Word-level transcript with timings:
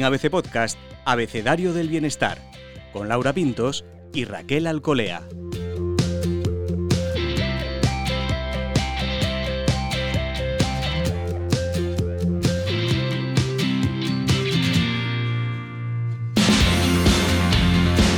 en 0.00 0.04
ABC 0.04 0.30
Podcast 0.30 0.78
Abecedario 1.04 1.74
del 1.74 1.90
Bienestar, 1.90 2.38
con 2.90 3.08
Laura 3.08 3.34
Pintos 3.34 3.84
y 4.14 4.24
Raquel 4.24 4.66
Alcolea. 4.66 5.28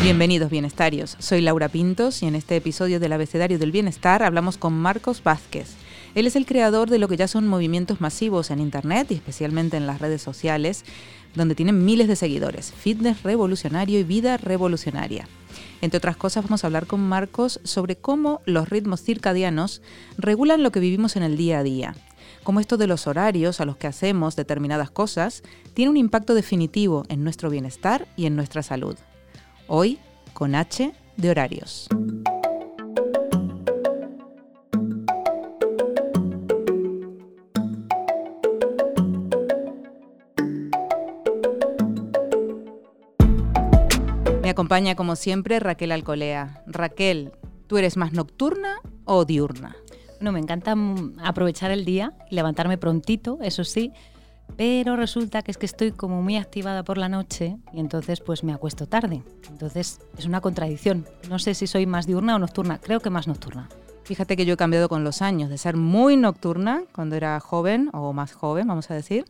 Bienvenidos 0.04 0.50
bienestarios, 0.50 1.16
soy 1.18 1.40
Laura 1.40 1.68
Pintos 1.68 2.22
y 2.22 2.26
en 2.26 2.36
este 2.36 2.54
episodio 2.54 3.00
del 3.00 3.12
Abecedario 3.12 3.58
del 3.58 3.72
Bienestar 3.72 4.22
hablamos 4.22 4.56
con 4.56 4.72
Marcos 4.72 5.22
Vázquez. 5.24 5.81
Él 6.14 6.26
es 6.26 6.36
el 6.36 6.44
creador 6.44 6.90
de 6.90 6.98
lo 6.98 7.08
que 7.08 7.16
ya 7.16 7.26
son 7.26 7.48
movimientos 7.48 8.00
masivos 8.00 8.50
en 8.50 8.60
Internet 8.60 9.10
y 9.10 9.14
especialmente 9.14 9.78
en 9.78 9.86
las 9.86 10.00
redes 10.00 10.20
sociales, 10.20 10.84
donde 11.34 11.54
tienen 11.54 11.84
miles 11.84 12.06
de 12.06 12.16
seguidores, 12.16 12.72
fitness 12.72 13.22
revolucionario 13.22 13.98
y 13.98 14.04
vida 14.04 14.36
revolucionaria. 14.36 15.26
Entre 15.80 15.96
otras 15.96 16.16
cosas 16.16 16.44
vamos 16.44 16.62
a 16.62 16.66
hablar 16.66 16.86
con 16.86 17.00
Marcos 17.00 17.60
sobre 17.64 17.96
cómo 17.96 18.42
los 18.44 18.68
ritmos 18.68 19.02
circadianos 19.02 19.80
regulan 20.18 20.62
lo 20.62 20.70
que 20.70 20.80
vivimos 20.80 21.16
en 21.16 21.22
el 21.22 21.36
día 21.38 21.60
a 21.60 21.62
día, 21.62 21.94
cómo 22.44 22.60
esto 22.60 22.76
de 22.76 22.86
los 22.86 23.06
horarios 23.06 23.60
a 23.60 23.64
los 23.64 23.78
que 23.78 23.86
hacemos 23.86 24.36
determinadas 24.36 24.90
cosas 24.90 25.42
tiene 25.72 25.90
un 25.90 25.96
impacto 25.96 26.34
definitivo 26.34 27.04
en 27.08 27.24
nuestro 27.24 27.48
bienestar 27.48 28.06
y 28.16 28.26
en 28.26 28.36
nuestra 28.36 28.62
salud. 28.62 28.96
Hoy 29.66 29.98
con 30.34 30.54
H 30.54 30.92
de 31.16 31.30
horarios. 31.30 31.88
Acompaña 44.52 44.94
como 44.94 45.16
siempre 45.16 45.60
Raquel 45.60 45.92
Alcolea. 45.92 46.62
Raquel, 46.66 47.32
¿tú 47.66 47.78
eres 47.78 47.96
más 47.96 48.12
nocturna 48.12 48.80
o 49.04 49.24
diurna? 49.24 49.76
Bueno, 50.16 50.32
me 50.32 50.38
encanta 50.38 50.76
mm, 50.76 51.18
aprovechar 51.22 51.70
el 51.70 51.84
día 51.84 52.12
y 52.30 52.36
levantarme 52.36 52.78
prontito, 52.78 53.38
eso 53.42 53.64
sí, 53.64 53.92
pero 54.56 54.96
resulta 54.96 55.42
que 55.42 55.50
es 55.50 55.58
que 55.58 55.66
estoy 55.66 55.92
como 55.92 56.22
muy 56.22 56.36
activada 56.36 56.84
por 56.84 56.98
la 56.98 57.08
noche 57.08 57.56
y 57.72 57.80
entonces 57.80 58.20
pues 58.20 58.44
me 58.44 58.52
acuesto 58.52 58.86
tarde. 58.86 59.22
Entonces 59.48 60.00
es 60.16 60.24
una 60.26 60.40
contradicción. 60.40 61.06
No 61.28 61.38
sé 61.38 61.54
si 61.54 61.66
soy 61.66 61.86
más 61.86 62.06
diurna 62.06 62.36
o 62.36 62.38
nocturna, 62.38 62.78
creo 62.78 63.00
que 63.00 63.10
más 63.10 63.26
nocturna. 63.26 63.68
Fíjate 64.04 64.36
que 64.36 64.44
yo 64.44 64.54
he 64.54 64.56
cambiado 64.56 64.88
con 64.88 65.04
los 65.04 65.22
años, 65.22 65.48
de 65.48 65.58
ser 65.58 65.76
muy 65.76 66.16
nocturna 66.16 66.82
cuando 66.92 67.16
era 67.16 67.38
joven 67.40 67.88
o 67.92 68.12
más 68.12 68.32
joven, 68.32 68.66
vamos 68.66 68.90
a 68.90 68.94
decir. 68.94 69.24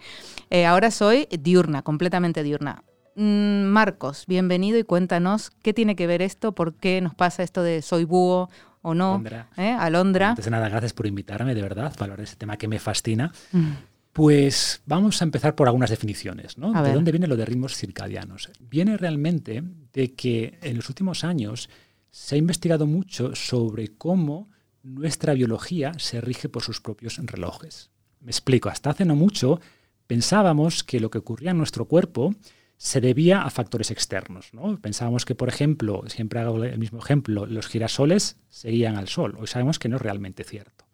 Eh, 0.50 0.66
ahora 0.66 0.90
soy 0.90 1.28
diurna, 1.30 1.82
completamente 1.82 2.42
diurna. 2.42 2.82
Mm, 3.14 3.64
Marcos, 3.64 4.24
bienvenido 4.26 4.78
y 4.78 4.84
cuéntanos 4.84 5.50
qué 5.62 5.74
tiene 5.74 5.96
que 5.96 6.06
ver 6.06 6.22
esto, 6.22 6.52
por 6.52 6.74
qué 6.74 7.00
nos 7.00 7.14
pasa 7.14 7.42
esto 7.42 7.62
de 7.62 7.82
soy 7.82 8.04
búho 8.04 8.48
o 8.80 8.94
no. 8.94 9.10
Alondra. 9.10 9.48
¿eh? 9.56 9.76
Alondra. 9.78 10.30
Antes 10.30 10.46
de 10.46 10.50
nada, 10.50 10.68
gracias 10.68 10.94
por 10.94 11.06
invitarme, 11.06 11.54
de 11.54 11.62
verdad, 11.62 11.92
para 11.92 12.04
hablar 12.04 12.18
de 12.18 12.24
ese 12.24 12.36
tema 12.36 12.56
que 12.56 12.68
me 12.68 12.78
fascina. 12.78 13.32
Mm. 13.52 13.72
Pues 14.12 14.82
vamos 14.86 15.20
a 15.20 15.24
empezar 15.24 15.54
por 15.54 15.68
algunas 15.68 15.90
definiciones. 15.90 16.58
¿no? 16.58 16.72
¿De 16.72 16.82
ver. 16.82 16.94
dónde 16.94 17.12
viene 17.12 17.26
lo 17.26 17.36
de 17.36 17.44
ritmos 17.44 17.76
circadianos? 17.76 18.50
Viene 18.60 18.96
realmente 18.96 19.62
de 19.92 20.14
que 20.14 20.58
en 20.62 20.76
los 20.76 20.88
últimos 20.88 21.24
años 21.24 21.68
se 22.10 22.34
ha 22.34 22.38
investigado 22.38 22.86
mucho 22.86 23.34
sobre 23.34 23.88
cómo 23.88 24.50
nuestra 24.82 25.34
biología 25.34 25.92
se 25.98 26.20
rige 26.20 26.48
por 26.48 26.62
sus 26.62 26.80
propios 26.80 27.18
relojes. 27.22 27.90
Me 28.20 28.30
explico, 28.30 28.68
hasta 28.68 28.90
hace 28.90 29.04
no 29.04 29.16
mucho 29.16 29.60
pensábamos 30.06 30.84
que 30.84 31.00
lo 31.00 31.10
que 31.10 31.18
ocurría 31.18 31.52
en 31.52 31.58
nuestro 31.58 31.86
cuerpo 31.86 32.34
se 32.82 33.00
debía 33.00 33.42
a 33.42 33.50
factores 33.50 33.92
externos. 33.92 34.52
¿no? 34.52 34.76
Pensábamos 34.80 35.24
que, 35.24 35.36
por 35.36 35.48
ejemplo, 35.48 36.02
siempre 36.08 36.40
hago 36.40 36.64
el 36.64 36.78
mismo 36.78 36.98
ejemplo, 36.98 37.46
los 37.46 37.68
girasoles 37.68 38.38
seguían 38.48 38.96
al 38.96 39.06
sol. 39.06 39.36
Hoy 39.38 39.46
sabemos 39.46 39.78
que 39.78 39.88
no 39.88 39.96
es 39.96 40.02
realmente 40.02 40.42
cierto. 40.42 40.84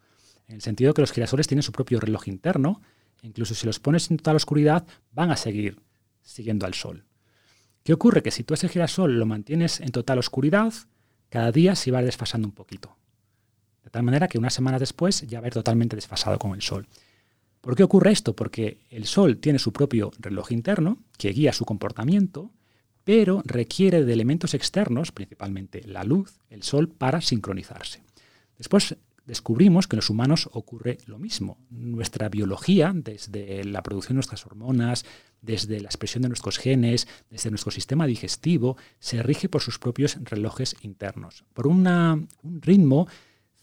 En 0.47 0.57
el 0.57 0.61
sentido 0.61 0.93
que 0.93 1.01
los 1.01 1.11
girasoles 1.11 1.47
tienen 1.47 1.63
su 1.63 1.71
propio 1.71 1.99
reloj 1.99 2.27
interno, 2.27 2.79
incluso 3.23 3.55
si 3.55 3.65
los 3.65 3.79
pones 3.79 4.11
en 4.11 4.17
total 4.17 4.35
oscuridad, 4.35 4.85
van 5.13 5.31
a 5.31 5.35
seguir 5.35 5.81
siguiendo 6.21 6.67
al 6.67 6.75
sol. 6.75 7.05
¿Qué 7.81 7.91
ocurre? 7.91 8.21
Que 8.21 8.29
si 8.29 8.43
tú 8.43 8.53
ese 8.53 8.69
girasol 8.69 9.17
lo 9.17 9.25
mantienes 9.25 9.79
en 9.79 9.89
total 9.89 10.19
oscuridad, 10.19 10.71
cada 11.29 11.51
día 11.51 11.75
se 11.75 11.89
va 11.89 12.03
desfasando 12.03 12.47
un 12.47 12.53
poquito. 12.53 12.97
De 13.83 13.89
tal 13.89 14.03
manera 14.03 14.27
que 14.27 14.37
una 14.37 14.51
semana 14.51 14.77
después 14.77 15.21
ya 15.21 15.39
va 15.39 15.45
a 15.45 15.47
ir 15.47 15.53
totalmente 15.55 15.95
desfasado 15.95 16.37
con 16.37 16.53
el 16.53 16.61
sol. 16.61 16.87
¿Por 17.61 17.75
qué 17.75 17.83
ocurre 17.83 18.11
esto? 18.11 18.35
Porque 18.35 18.79
el 18.89 19.05
sol 19.05 19.37
tiene 19.37 19.59
su 19.59 19.73
propio 19.73 20.11
reloj 20.19 20.51
interno 20.51 20.99
que 21.17 21.29
guía 21.29 21.53
su 21.53 21.65
comportamiento, 21.65 22.51
pero 23.03 23.41
requiere 23.45 24.05
de 24.05 24.13
elementos 24.13 24.53
externos, 24.53 25.11
principalmente 25.11 25.81
la 25.85 26.03
luz, 26.03 26.39
el 26.49 26.63
sol, 26.63 26.89
para 26.89 27.21
sincronizarse. 27.21 28.01
Después 28.57 28.95
descubrimos 29.25 29.87
que 29.87 29.95
en 29.95 29.99
los 29.99 30.09
humanos 30.09 30.49
ocurre 30.53 30.99
lo 31.05 31.19
mismo. 31.19 31.57
Nuestra 31.69 32.29
biología, 32.29 32.91
desde 32.95 33.63
la 33.63 33.83
producción 33.83 34.13
de 34.13 34.17
nuestras 34.19 34.45
hormonas, 34.45 35.05
desde 35.41 35.79
la 35.79 35.87
expresión 35.87 36.23
de 36.23 36.29
nuestros 36.29 36.57
genes, 36.57 37.07
desde 37.29 37.49
nuestro 37.49 37.71
sistema 37.71 38.07
digestivo, 38.07 38.77
se 38.99 39.21
rige 39.21 39.49
por 39.49 39.61
sus 39.61 39.79
propios 39.79 40.17
relojes 40.23 40.75
internos, 40.81 41.45
por 41.53 41.67
un 41.67 42.27
ritmo 42.61 43.07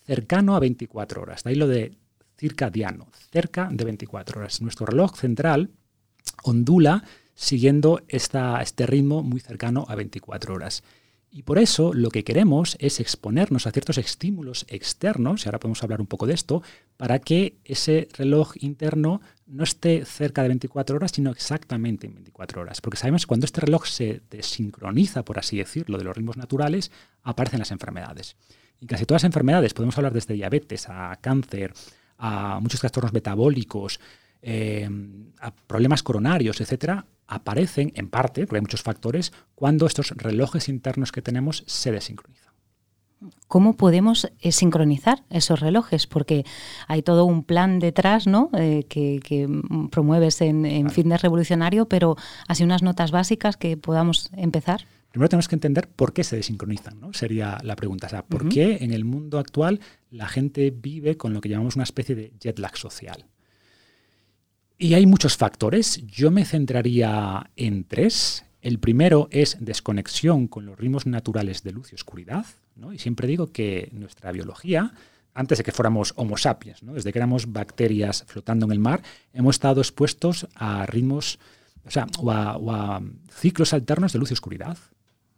cercano 0.04 0.54
a 0.54 0.60
24 0.60 1.22
horas. 1.22 1.44
De 1.44 1.50
ahí 1.50 1.56
lo 1.56 1.66
de 1.66 1.96
circadiano, 2.36 3.08
cerca 3.30 3.68
de 3.70 3.84
24 3.84 4.40
horas. 4.40 4.60
Nuestro 4.60 4.86
reloj 4.86 5.16
central 5.16 5.70
ondula 6.42 7.04
siguiendo 7.34 8.02
esta- 8.08 8.60
este 8.62 8.86
ritmo 8.86 9.22
muy 9.22 9.40
cercano 9.40 9.84
a 9.88 9.94
24 9.94 10.54
horas. 10.54 10.82
Y 11.30 11.42
por 11.42 11.58
eso 11.58 11.92
lo 11.92 12.10
que 12.10 12.24
queremos 12.24 12.78
es 12.80 12.98
exponernos 12.98 13.66
a 13.66 13.70
ciertos 13.70 13.98
estímulos 13.98 14.64
externos, 14.68 15.44
y 15.44 15.48
ahora 15.48 15.60
podemos 15.60 15.82
hablar 15.82 16.00
un 16.00 16.06
poco 16.06 16.26
de 16.26 16.32
esto, 16.32 16.62
para 16.96 17.18
que 17.18 17.58
ese 17.64 18.08
reloj 18.16 18.52
interno 18.60 19.20
no 19.46 19.64
esté 19.64 20.06
cerca 20.06 20.40
de 20.42 20.48
24 20.48 20.96
horas, 20.96 21.10
sino 21.14 21.30
exactamente 21.30 22.06
en 22.06 22.14
24 22.14 22.62
horas. 22.62 22.80
Porque 22.80 22.96
sabemos 22.96 23.26
que 23.26 23.28
cuando 23.28 23.44
este 23.44 23.60
reloj 23.60 23.84
se 23.86 24.22
desincroniza, 24.30 25.24
por 25.26 25.38
así 25.38 25.58
decirlo, 25.58 25.98
de 25.98 26.04
los 26.04 26.16
ritmos 26.16 26.38
naturales, 26.38 26.90
aparecen 27.22 27.58
las 27.58 27.70
enfermedades. 27.70 28.36
Y 28.80 28.86
casi 28.86 29.04
todas 29.04 29.22
las 29.22 29.28
enfermedades, 29.28 29.74
podemos 29.74 29.98
hablar 29.98 30.14
desde 30.14 30.32
diabetes 30.34 30.88
a 30.88 31.14
cáncer, 31.20 31.74
a 32.18 32.60
muchos 32.60 32.80
trastornos 32.80 33.12
metabólicos, 33.12 34.00
eh, 34.42 34.88
a 35.40 35.50
problemas 35.50 36.02
coronarios, 36.02 36.60
etcétera, 36.60 37.06
aparecen 37.26 37.92
en 37.96 38.08
parte, 38.08 38.46
porque 38.46 38.56
hay 38.56 38.62
muchos 38.62 38.82
factores, 38.82 39.32
cuando 39.54 39.86
estos 39.86 40.10
relojes 40.10 40.68
internos 40.68 41.12
que 41.12 41.22
tenemos 41.22 41.64
se 41.66 41.90
desincronizan. 41.90 42.46
¿Cómo 43.48 43.76
podemos 43.76 44.30
eh, 44.40 44.52
sincronizar 44.52 45.24
esos 45.30 45.60
relojes? 45.60 46.06
Porque 46.06 46.44
hay 46.86 47.02
todo 47.02 47.24
un 47.24 47.44
plan 47.44 47.78
detrás, 47.78 48.26
¿no? 48.26 48.50
Eh, 48.52 48.84
que, 48.88 49.20
que, 49.24 49.48
promueves 49.90 50.40
en, 50.42 50.66
en 50.66 50.82
Claro. 50.82 50.94
Fitness 50.94 51.22
Revolucionario, 51.22 51.88
pero 51.88 52.16
así 52.46 52.62
unas 52.62 52.82
notas 52.82 53.12
básicas 53.12 53.56
que 53.56 53.76
podamos 53.76 54.30
empezar. 54.36 54.86
Primero 55.16 55.30
tenemos 55.30 55.48
que 55.48 55.56
entender 55.56 55.88
por 55.88 56.12
qué 56.12 56.24
se 56.24 56.36
desincronizan, 56.36 57.00
¿no? 57.00 57.14
Sería 57.14 57.56
la 57.62 57.74
pregunta. 57.74 58.06
O 58.06 58.10
sea, 58.10 58.26
¿por 58.26 58.50
qué 58.50 58.76
en 58.82 58.92
el 58.92 59.06
mundo 59.06 59.38
actual 59.38 59.80
la 60.10 60.28
gente 60.28 60.70
vive 60.70 61.16
con 61.16 61.32
lo 61.32 61.40
que 61.40 61.48
llamamos 61.48 61.74
una 61.74 61.84
especie 61.84 62.14
de 62.14 62.34
jet 62.38 62.58
lag 62.58 62.76
social? 62.76 63.24
Y 64.76 64.92
hay 64.92 65.06
muchos 65.06 65.38
factores. 65.38 66.06
Yo 66.06 66.30
me 66.30 66.44
centraría 66.44 67.50
en 67.56 67.84
tres. 67.84 68.44
El 68.60 68.78
primero 68.78 69.28
es 69.30 69.56
desconexión 69.58 70.48
con 70.48 70.66
los 70.66 70.78
ritmos 70.78 71.06
naturales 71.06 71.62
de 71.62 71.72
luz 71.72 71.92
y 71.92 71.94
oscuridad. 71.94 72.44
¿no? 72.74 72.92
Y 72.92 72.98
siempre 72.98 73.26
digo 73.26 73.52
que 73.52 73.88
nuestra 73.92 74.32
biología, 74.32 74.92
antes 75.32 75.56
de 75.56 75.64
que 75.64 75.72
fuéramos 75.72 76.12
Homo 76.16 76.36
sapiens, 76.36 76.82
¿no? 76.82 76.92
desde 76.92 77.10
que 77.10 77.18
éramos 77.18 77.50
bacterias 77.50 78.22
flotando 78.26 78.66
en 78.66 78.72
el 78.72 78.80
mar, 78.80 79.00
hemos 79.32 79.54
estado 79.54 79.80
expuestos 79.80 80.46
a 80.54 80.84
ritmos, 80.84 81.38
o 81.86 81.90
sea, 81.90 82.06
o 82.18 82.30
a, 82.30 82.58
o 82.58 82.70
a 82.70 83.02
ciclos 83.30 83.72
alternos 83.72 84.12
de 84.12 84.18
luz 84.18 84.30
y 84.30 84.34
oscuridad. 84.34 84.76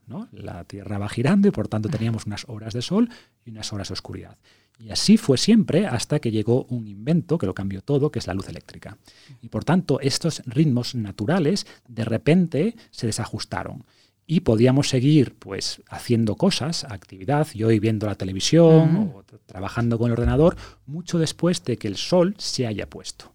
¿No? 0.09 0.29
La 0.33 0.65
Tierra 0.65 0.99
va 0.99 1.09
girando 1.09 1.49
y 1.49 1.51
por 1.51 1.69
tanto 1.69 1.89
teníamos 1.89 2.27
unas 2.27 2.45
horas 2.49 2.73
de 2.73 2.83
sol 2.83 3.09
y 3.45 3.51
unas 3.51 3.73
horas 3.73 3.89
de 3.89 3.93
oscuridad. 3.95 4.37
Y 4.81 4.91
así 4.91 5.17
fue 5.17 5.39
siempre 5.39 5.87
hasta 5.87 6.21
que 6.21 6.31
llegó 6.31 6.65
un 6.65 6.87
invento 6.87 7.37
que 7.37 7.47
lo 7.47 7.55
cambió 7.55 7.83
todo, 7.83 8.11
que 8.11 8.21
es 8.21 8.27
la 8.27 8.35
luz 8.35 8.49
eléctrica. 8.49 8.97
Y 9.43 9.49
por 9.49 9.65
tanto, 9.65 10.01
estos 10.01 10.43
ritmos 10.47 10.95
naturales 10.95 11.67
de 11.89 12.05
repente 12.05 12.77
se 12.91 13.07
desajustaron. 13.07 13.85
Y 14.25 14.41
podíamos 14.41 14.89
seguir 14.89 15.35
pues 15.39 15.83
haciendo 15.89 16.37
cosas, 16.37 16.85
actividad, 16.85 17.49
y 17.55 17.65
hoy 17.65 17.81
viendo 17.81 18.07
la 18.07 18.15
televisión 18.15 19.13
o 19.15 19.25
trabajando 19.47 19.99
con 19.99 20.09
el 20.09 20.13
ordenador, 20.13 20.57
mucho 20.87 21.19
después 21.19 21.65
de 21.65 21.77
que 21.77 21.89
el 21.89 21.97
sol 21.97 22.35
se 22.39 22.67
haya 22.67 22.89
puesto. 22.89 23.33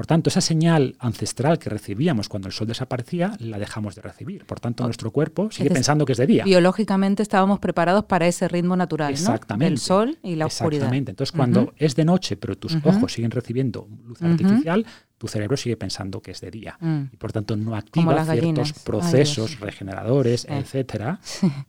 Por 0.00 0.06
tanto, 0.06 0.30
esa 0.30 0.40
señal 0.40 0.96
ancestral 0.98 1.58
que 1.58 1.68
recibíamos 1.68 2.30
cuando 2.30 2.48
el 2.48 2.54
sol 2.54 2.66
desaparecía, 2.66 3.36
la 3.38 3.58
dejamos 3.58 3.94
de 3.94 4.00
recibir. 4.00 4.46
Por 4.46 4.58
tanto, 4.58 4.82
nuestro 4.84 5.10
cuerpo 5.10 5.50
sigue 5.50 5.68
pensando 5.68 6.06
que 6.06 6.12
es 6.12 6.18
de 6.18 6.26
día. 6.26 6.44
Biológicamente 6.44 7.22
estábamos 7.22 7.58
preparados 7.58 8.06
para 8.06 8.26
ese 8.26 8.48
ritmo 8.48 8.76
natural, 8.76 9.12
¿no? 9.12 9.18
Exactamente. 9.18 9.74
El 9.74 9.78
sol 9.78 10.18
y 10.22 10.36
la 10.36 10.46
oscuridad. 10.46 10.84
Exactamente. 10.84 11.10
Entonces, 11.10 11.32
cuando 11.32 11.74
es 11.76 11.96
de 11.96 12.06
noche, 12.06 12.38
pero 12.38 12.56
tus 12.56 12.78
ojos 12.82 13.12
siguen 13.12 13.30
recibiendo 13.30 13.88
luz 14.06 14.22
artificial, 14.22 14.86
tu 15.20 15.28
cerebro 15.28 15.54
sigue 15.58 15.76
pensando 15.76 16.22
que 16.22 16.30
es 16.30 16.40
de 16.40 16.50
día. 16.50 16.78
Mm. 16.80 17.02
Y 17.12 17.16
por 17.18 17.30
tanto 17.30 17.54
no 17.54 17.76
activa 17.76 18.24
ciertos. 18.24 18.72
Ay, 18.74 18.82
procesos 18.84 19.60
regeneradores, 19.60 20.46
Eh. 20.46 20.56
etcétera, 20.58 21.20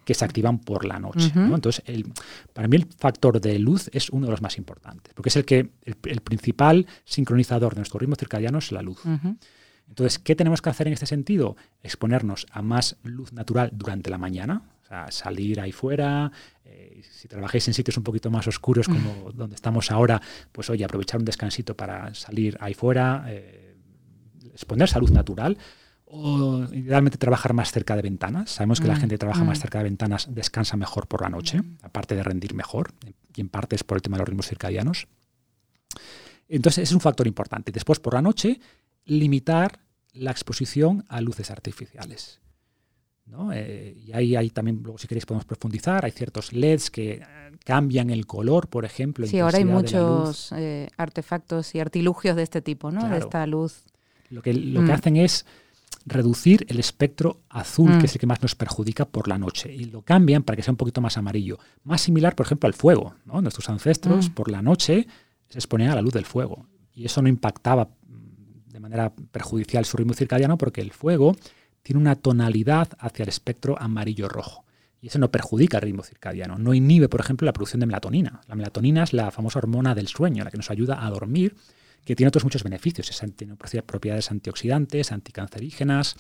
que 0.06 0.14
se 0.14 0.24
activan 0.24 0.60
por 0.60 0.86
la 0.86 1.00
noche. 1.00 1.34
Entonces, 1.36 1.84
el- 1.86 2.14
para 2.54 2.70
mí 2.70 2.78
el 2.78 2.88
factor 2.98 3.42
de 3.42 3.60
luz 3.60 3.90
es 3.92 4.10
uno 4.10 4.28
de 4.28 4.32
los 4.32 4.42
más 4.42 4.58
importantes, 4.58 5.14
porque 5.14 5.28
es 5.28 5.36
el 5.36 5.44
que 5.44 5.60
el, 5.84 5.98
el 6.06 6.22
principal 6.22 6.88
sincronizador 7.04 7.74
de 7.74 7.82
nuestro 7.82 8.00
ritmo 8.00 8.16
circadiano 8.16 8.60
es 8.60 8.72
la 8.72 8.82
luz. 8.82 9.00
Entonces, 9.90 10.18
¿qué 10.20 10.34
tenemos 10.38 10.62
que 10.62 10.70
hacer 10.70 10.88
en 10.88 10.94
este 10.94 11.06
sentido? 11.06 11.58
Exponernos 11.84 12.48
a 12.52 12.62
más 12.62 12.96
luz 13.04 13.34
natural 13.34 13.72
durante 13.74 14.10
la 14.10 14.18
mañana, 14.18 14.62
sea, 14.92 15.12
salir 15.12 15.60
ahí 15.60 15.72
fuera. 15.72 16.32
eh, 16.66 17.02
si 17.10 17.28
trabajáis 17.28 17.68
en 17.68 17.74
sitios 17.74 17.98
un 17.98 18.04
poquito 18.04 18.30
más 18.30 18.48
oscuros 18.48 18.88
como 18.88 19.32
donde 19.34 19.56
estamos 19.56 19.90
ahora, 19.92 20.22
pues 20.52 20.70
oye, 20.70 20.84
aprovechar 20.86 21.20
un 21.20 21.26
descansito 21.26 21.76
para 21.76 22.14
salir 22.14 22.58
ahí 22.60 22.74
fuera, 22.74 23.26
eh, 23.28 23.76
exponerse 24.54 24.98
a 24.98 25.00
luz 25.02 25.12
natural. 25.12 25.58
O 26.14 26.66
idealmente 26.74 27.18
trabajar 27.18 27.54
más 27.54 27.72
cerca 27.72 27.96
de 27.96 28.02
ventanas. 28.02 28.50
Sabemos 28.52 28.82
que 28.82 28.88
la 28.88 28.96
Mm, 28.96 29.00
gente 29.00 29.14
que 29.16 29.20
trabaja 29.20 29.46
más 29.46 29.60
mm. 29.60 29.62
cerca 29.62 29.78
de 29.78 29.86
ventanas 29.86 30.28
descansa 30.30 30.76
mejor 30.76 31.08
por 31.08 31.22
la 31.22 31.30
noche, 31.30 31.62
aparte 31.84 32.16
de 32.16 32.24
rendir 32.24 32.54
mejor, 32.54 32.92
y 33.34 33.40
en 33.40 33.48
parte 33.48 33.78
es 33.78 33.84
por 33.86 33.98
el 33.98 34.02
tema 34.02 34.18
de 34.18 34.22
los 34.24 34.28
ritmos 34.28 34.48
circadianos. 34.48 35.08
Entonces, 36.50 36.90
es 36.90 36.92
un 36.94 37.00
factor 37.00 37.28
importante. 37.28 37.72
Después, 37.72 38.00
por 38.02 38.14
la 38.14 38.22
noche, 38.22 38.60
limitar 39.06 39.80
la 40.14 40.32
exposición 40.32 41.06
a 41.08 41.22
luces 41.22 41.50
artificiales. 41.50 42.42
¿No? 43.32 43.52
Eh, 43.54 43.96
y 44.06 44.12
ahí 44.14 44.36
hay 44.36 44.50
también, 44.50 44.82
luego 44.84 44.98
si 44.98 45.08
queréis 45.08 45.26
podemos 45.26 45.46
profundizar, 45.46 46.04
hay 46.06 46.12
ciertos 46.12 46.54
LEDs 46.54 46.92
que 46.92 47.14
eh, 47.14 47.24
cambian 47.64 48.10
el 48.10 48.28
color, 48.28 48.68
por 48.68 48.86
ejemplo. 48.86 49.26
Sí, 49.26 49.40
ahora 49.40 49.58
hay 49.58 49.66
muchos 49.66 50.52
eh, 50.52 50.90
artefactos 50.98 51.74
y 51.74 51.80
artilugios 51.80 52.36
de 52.36 52.44
este 52.44 52.62
tipo, 52.62 52.92
¿no? 52.92 53.08
De 53.10 53.18
esta 53.18 53.48
luz. 53.48 53.84
Lo 54.30 54.42
que, 54.42 54.54
lo 54.54 54.82
Mm. 54.82 54.86
que 54.86 54.92
hacen 54.92 55.16
es 55.18 55.46
reducir 56.06 56.66
el 56.70 56.80
espectro 56.80 57.42
azul, 57.50 57.92
Mm. 57.92 58.00
que 58.00 58.06
es 58.08 58.14
el 58.16 58.20
que 58.20 58.26
más 58.28 58.42
nos 58.42 58.56
perjudica 58.56 59.06
por 59.06 59.28
la 59.28 59.38
noche, 59.38 59.74
y 59.74 59.86
lo 59.86 60.02
cambian 60.02 60.44
para 60.44 60.56
que 60.56 60.64
sea 60.64 60.72
un 60.72 60.78
poquito 60.78 61.00
más 61.02 61.18
amarillo. 61.18 61.60
Más 61.84 62.02
similar, 62.02 62.36
por 62.36 62.46
ejemplo, 62.46 62.68
al 62.68 62.74
fuego. 62.74 63.16
¿no? 63.26 63.42
Nuestros 63.42 63.70
ancestros 63.70 64.30
Mm. 64.30 64.34
por 64.34 64.50
la 64.52 64.62
noche 64.62 65.08
se 65.50 65.58
exponían 65.58 65.92
a 65.92 65.96
la 65.96 66.02
luz 66.02 66.14
del 66.14 66.26
fuego, 66.26 66.66
y 66.94 67.06
eso 67.06 67.22
no 67.22 67.28
impactaba 67.30 67.86
mm, 68.08 68.72
de 68.74 68.80
manera 68.80 69.14
perjudicial 69.32 69.86
su 69.86 69.98
ritmo 69.98 70.14
circadiano 70.14 70.58
porque 70.58 70.82
el 70.82 70.92
fuego 70.92 71.36
tiene 71.84 72.00
una 72.02 72.16
tonalidad 72.16 72.90
hacia 73.00 73.24
el 73.24 73.30
espectro 73.30 73.80
amarillo-rojo. 73.80 74.66
Y 75.02 75.08
eso 75.08 75.18
no 75.18 75.32
perjudica 75.32 75.78
el 75.78 75.84
ritmo 75.84 76.04
circadiano. 76.04 76.60
No 76.60 76.74
inhibe, 76.76 77.10
por 77.10 77.22
ejemplo, 77.22 77.46
la 77.46 77.54
producción 77.54 77.80
de 77.80 77.88
melatonina. 77.88 78.42
La 78.48 78.56
melatonina 78.56 79.04
es 79.04 79.14
la 79.14 79.32
famosa 79.32 79.58
hormona 79.60 79.96
del 79.96 80.08
sueño, 80.08 80.44
la 80.44 80.52
que 80.52 80.58
nos 80.58 80.70
ayuda 80.70 81.04
a 81.04 81.10
dormir, 81.10 81.56
que 82.06 82.16
tiene 82.16 82.28
otros 82.28 82.44
muchos 82.44 82.64
beneficios. 82.64 83.10
Tiene 83.36 83.56
propi- 83.56 83.82
propiedades 83.82 84.30
antioxidantes, 84.30 85.12
anticancerígenas. 85.12 86.16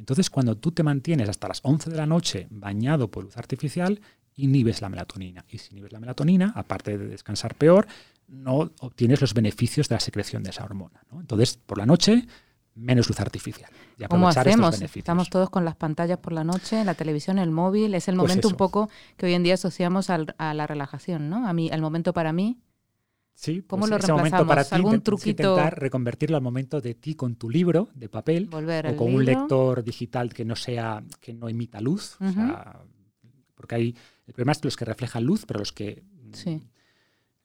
Entonces, 0.00 0.30
cuando 0.30 0.56
tú 0.56 0.72
te 0.72 0.82
mantienes 0.82 1.28
hasta 1.28 1.46
las 1.48 1.60
11 1.62 1.90
de 1.90 1.96
la 1.96 2.06
noche 2.06 2.48
bañado 2.50 3.08
por 3.08 3.22
luz 3.24 3.36
artificial, 3.36 4.00
inhibes 4.36 4.80
la 4.80 4.88
melatonina. 4.88 5.44
Y 5.48 5.58
si 5.58 5.70
inhibes 5.72 5.92
la 5.92 6.00
melatonina, 6.00 6.52
aparte 6.56 6.98
de 6.98 7.06
descansar 7.06 7.54
peor, 7.54 7.86
no 8.26 8.72
obtienes 8.80 9.20
los 9.20 9.32
beneficios 9.32 9.88
de 9.88 9.94
la 9.94 10.00
secreción 10.00 10.42
de 10.42 10.50
esa 10.50 10.64
hormona. 10.64 11.00
Entonces, 11.12 11.56
por 11.64 11.78
la 11.78 11.86
noche, 11.86 12.26
menos 12.78 13.08
luz 13.08 13.20
artificial. 13.20 13.70
Y 13.98 14.04
¿Cómo 14.04 14.28
hacemos? 14.28 14.80
Estamos 14.80 15.28
todos 15.30 15.50
con 15.50 15.64
las 15.64 15.76
pantallas 15.76 16.18
por 16.18 16.32
la 16.32 16.44
noche, 16.44 16.84
la 16.84 16.94
televisión, 16.94 17.38
el 17.38 17.50
móvil. 17.50 17.94
Es 17.94 18.08
el 18.08 18.16
Pues 18.16 18.28
momento 18.28 18.48
un 18.48 18.54
poco 18.54 18.88
que 19.16 19.26
hoy 19.26 19.34
en 19.34 19.42
día 19.42 19.54
asociamos 19.54 20.10
al- 20.10 20.34
a 20.38 20.54
la 20.54 20.66
relajación, 20.66 21.28
¿no? 21.28 21.46
A 21.48 21.52
mí, 21.52 21.68
al 21.70 21.80
momento 21.82 22.12
para 22.12 22.32
mí. 22.32 22.60
Sí, 23.34 23.62
¿Cómo 23.66 23.82
pues 23.82 23.90
lo 23.90 23.96
ese 23.98 24.12
momento 24.12 24.46
para 24.46 24.64
ti, 24.64 24.74
¿Algún 24.74 25.00
truquito? 25.00 25.42
intentar 25.42 25.78
reconvertirlo 25.80 26.36
al 26.36 26.42
momento 26.42 26.80
de 26.80 26.94
ti 26.94 27.14
con 27.14 27.36
tu 27.36 27.48
libro 27.48 27.88
de 27.94 28.08
papel 28.08 28.46
Volver 28.46 28.88
o 28.88 28.96
con 28.96 29.14
un 29.14 29.24
lector 29.24 29.84
digital 29.84 30.34
que 30.34 30.44
no 30.44 30.56
sea 30.56 31.04
que 31.20 31.34
no 31.34 31.48
emita 31.48 31.80
luz, 31.80 32.16
o 32.20 32.24
Ujú. 32.24 32.32
sea, 32.34 32.80
porque 33.54 33.74
hay 33.76 33.96
el 34.26 34.34
problema 34.34 34.52
es 34.52 34.58
que 34.58 34.66
los 34.66 34.76
que 34.76 34.84
reflejan 34.84 35.22
luz, 35.24 35.44
pero 35.46 35.60
los 35.60 35.72
que 35.72 36.02
Sí. 36.32 36.62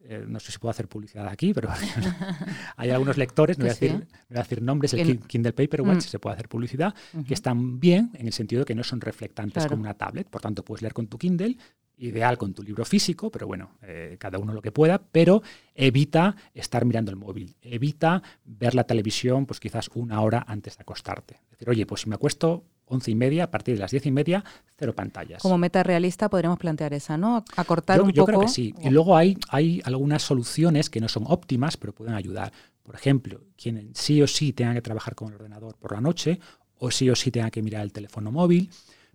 Eh, 0.04 0.26
no 0.28 0.40
sé 0.40 0.52
si 0.52 0.58
puedo 0.60 0.70
hacer 0.72 0.88
publicidad 0.88 1.28
aquí, 1.28 1.54
pero 1.54 1.70
hay 2.78 2.90
algunos 2.90 3.18
lectores, 3.18 3.58
no 3.58 3.64
voy 3.66 3.70
a 3.72 3.74
decir, 3.74 3.92
no 3.92 3.98
voy 4.30 4.38
a 4.38 4.42
decir 4.44 4.62
nombres, 4.62 4.94
el 4.94 5.20
Kindle 5.20 5.54
Paperwhite 5.54 5.98
Mm. 5.98 6.02
se 6.02 6.20
puede 6.20 6.34
hacer 6.36 6.50
publicidad, 6.50 6.94
que 7.28 7.34
están 7.34 7.80
bien 7.80 8.12
en 8.14 8.28
el 8.28 8.34
sentido 8.34 8.60
de 8.62 8.66
que 8.66 8.76
no 8.76 8.84
son 8.84 9.02
reflectantes 9.02 9.56
Claro. 9.64 9.70
como 9.72 9.82
una 9.82 9.94
tablet, 9.94 10.28
por 10.30 10.42
tanto 10.42 10.64
puedes 10.64 10.82
leer 10.82 10.94
con 10.94 11.08
tu 11.08 11.18
Kindle, 11.18 11.58
ideal 11.98 12.38
con 12.38 12.54
tu 12.54 12.64
libro 12.64 12.84
físico, 12.86 13.30
pero 13.32 13.46
bueno, 13.48 13.78
eh, 13.84 14.18
cada 14.20 14.40
uno 14.40 14.52
lo 14.54 14.62
que 14.62 14.72
pueda, 14.72 15.00
pero 15.00 15.42
evita 15.76 16.36
estar 16.54 16.86
mirando 16.86 17.12
el 17.12 17.18
móvil, 17.18 17.56
evita 17.62 18.22
ver 18.46 18.74
la 18.76 18.84
televisión 18.86 19.46
pues 19.46 19.60
quizás 19.60 19.90
una 19.94 20.20
hora 20.22 20.44
antes 20.48 20.76
de 20.78 20.82
acostarte. 20.82 21.36
Es 21.46 21.52
decir, 21.52 21.70
oye, 21.70 21.86
pues 21.86 22.02
si 22.02 22.10
me 22.10 22.16
acuesto 22.16 22.66
once 22.94 23.12
y 23.12 23.16
media, 23.16 23.46
a 23.46 23.52
partir 23.52 23.76
de 23.76 23.82
las 23.82 23.92
diez 23.92 24.06
y 24.06 24.12
media, 24.12 24.44
cero 24.78 24.94
pantallas. 24.96 25.42
Como 25.42 25.58
meta 25.58 25.84
realista 25.84 26.30
podríamos 26.30 26.60
plantear 26.60 26.94
esa, 26.94 27.18
¿no? 27.18 27.44
Acortar 27.56 27.98
Yo, 27.98 28.06
un 28.06 28.12
yo 28.12 28.22
poco. 28.24 28.28
creo 28.28 28.42
que 28.42 28.48
sí. 28.48 28.74
Y 28.82 28.90
luego 28.90 29.18
hay, 29.18 29.38
hay 29.50 29.82
algunas 29.84 30.22
soluciones 30.22 30.90
que 30.90 31.00
no 31.00 31.08
son 31.08 31.24
óptimas, 31.28 31.78
pero 31.78 31.94
pueden 31.94 32.14
ayudar. 32.14 32.54
Por 32.84 32.96
ejemplo, 32.96 33.42
quien 33.56 33.92
sí 33.94 34.22
o 34.22 34.28
sí 34.28 34.54
tenga 34.54 34.74
que 34.74 34.82
trabajar 34.82 35.16
con 35.16 35.30
el 35.30 35.36
ordenador 35.36 35.76
por 35.78 35.94
la 35.94 36.02
noche 36.02 36.40
o 36.78 36.92
sí 36.92 37.10
o 37.10 37.16
sí 37.16 37.32
tenga 37.32 37.50
que 37.50 37.62
mirar 37.62 37.82
el 37.82 37.94
teléfono 37.94 38.32
móvil, 38.32 38.70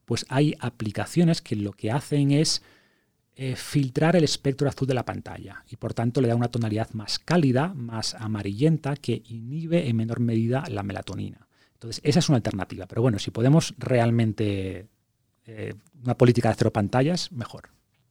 pues 0.05 0.25
hay 0.31 0.55
aplicaciones 0.59 1.43
que 1.43 1.55
lo 1.55 1.73
que 1.73 1.91
hacen 1.91 2.31
es 2.31 2.63
eh, 3.37 3.57
filtrar 3.57 4.17
el 4.17 4.25
espectro 4.25 4.69
azul 4.69 4.89
de 4.89 4.95
la 4.95 5.05
pantalla 5.05 5.65
y 5.71 5.77
por 5.77 5.93
tanto 5.95 6.21
le 6.21 6.29
da 6.29 6.35
una 6.35 6.49
tonalidad 6.49 6.91
más 6.93 7.19
cálida, 7.19 7.73
más 7.75 8.15
amarillenta, 8.15 8.97
que 8.97 9.23
inhibe 9.27 9.89
en 9.89 9.97
menor 9.97 10.19
medida 10.19 10.65
la 10.69 10.83
melatonina. 10.83 11.48
Entonces, 11.79 12.01
esa 12.05 12.19
es 12.19 12.29
una 12.29 12.37
alternativa. 12.37 12.87
Pero 12.87 13.03
bueno, 13.03 13.19
si 13.21 13.31
podemos 13.31 13.75
realmente 13.79 14.89
eh, 15.47 15.75
una 16.03 16.17
política 16.17 16.49
de 16.49 16.57
cero 16.59 16.73
pantallas, 16.73 17.31
mejor. 17.33 17.71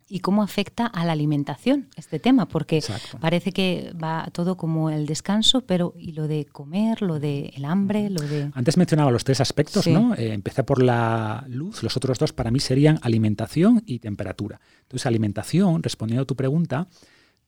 ¿Y 0.10 0.22
cómo 0.22 0.42
afecta 0.42 0.86
a 0.86 1.04
la 1.04 1.12
alimentación 1.12 1.90
este 1.98 2.18
tema? 2.18 2.48
Porque 2.48 2.78
Exacto. 2.78 3.20
parece 3.20 3.52
que 3.52 3.92
va 4.02 4.30
todo 4.32 4.56
como 4.56 4.90
el 4.90 5.06
descanso, 5.06 5.66
pero 5.66 5.94
¿y 5.98 6.14
lo 6.14 6.30
de 6.30 6.46
comer, 6.46 7.02
lo 7.02 7.20
de 7.20 7.52
el 7.56 7.66
hambre, 7.66 8.10
lo 8.10 8.22
de... 8.22 8.50
Antes 8.54 8.78
mencionaba 8.78 9.12
los 9.12 9.26
tres 9.26 9.42
aspectos, 9.42 9.84
Sí. 9.84 9.92
¿no? 9.92 10.16
Eh, 10.16 10.32
empecé 10.32 10.64
por 10.64 10.82
la 10.82 11.44
luz, 11.50 11.84
los 11.84 11.98
otros 11.98 12.20
dos 12.20 12.32
para 12.32 12.52
mí 12.52 12.62
serían 12.62 13.00
alimentación 13.02 13.84
y 13.86 14.00
temperatura. 14.00 14.62
Entonces, 14.84 15.06
alimentación, 15.06 15.84
respondiendo 15.84 16.24
a 16.24 16.26
tu 16.26 16.38
pregunta, 16.38 16.88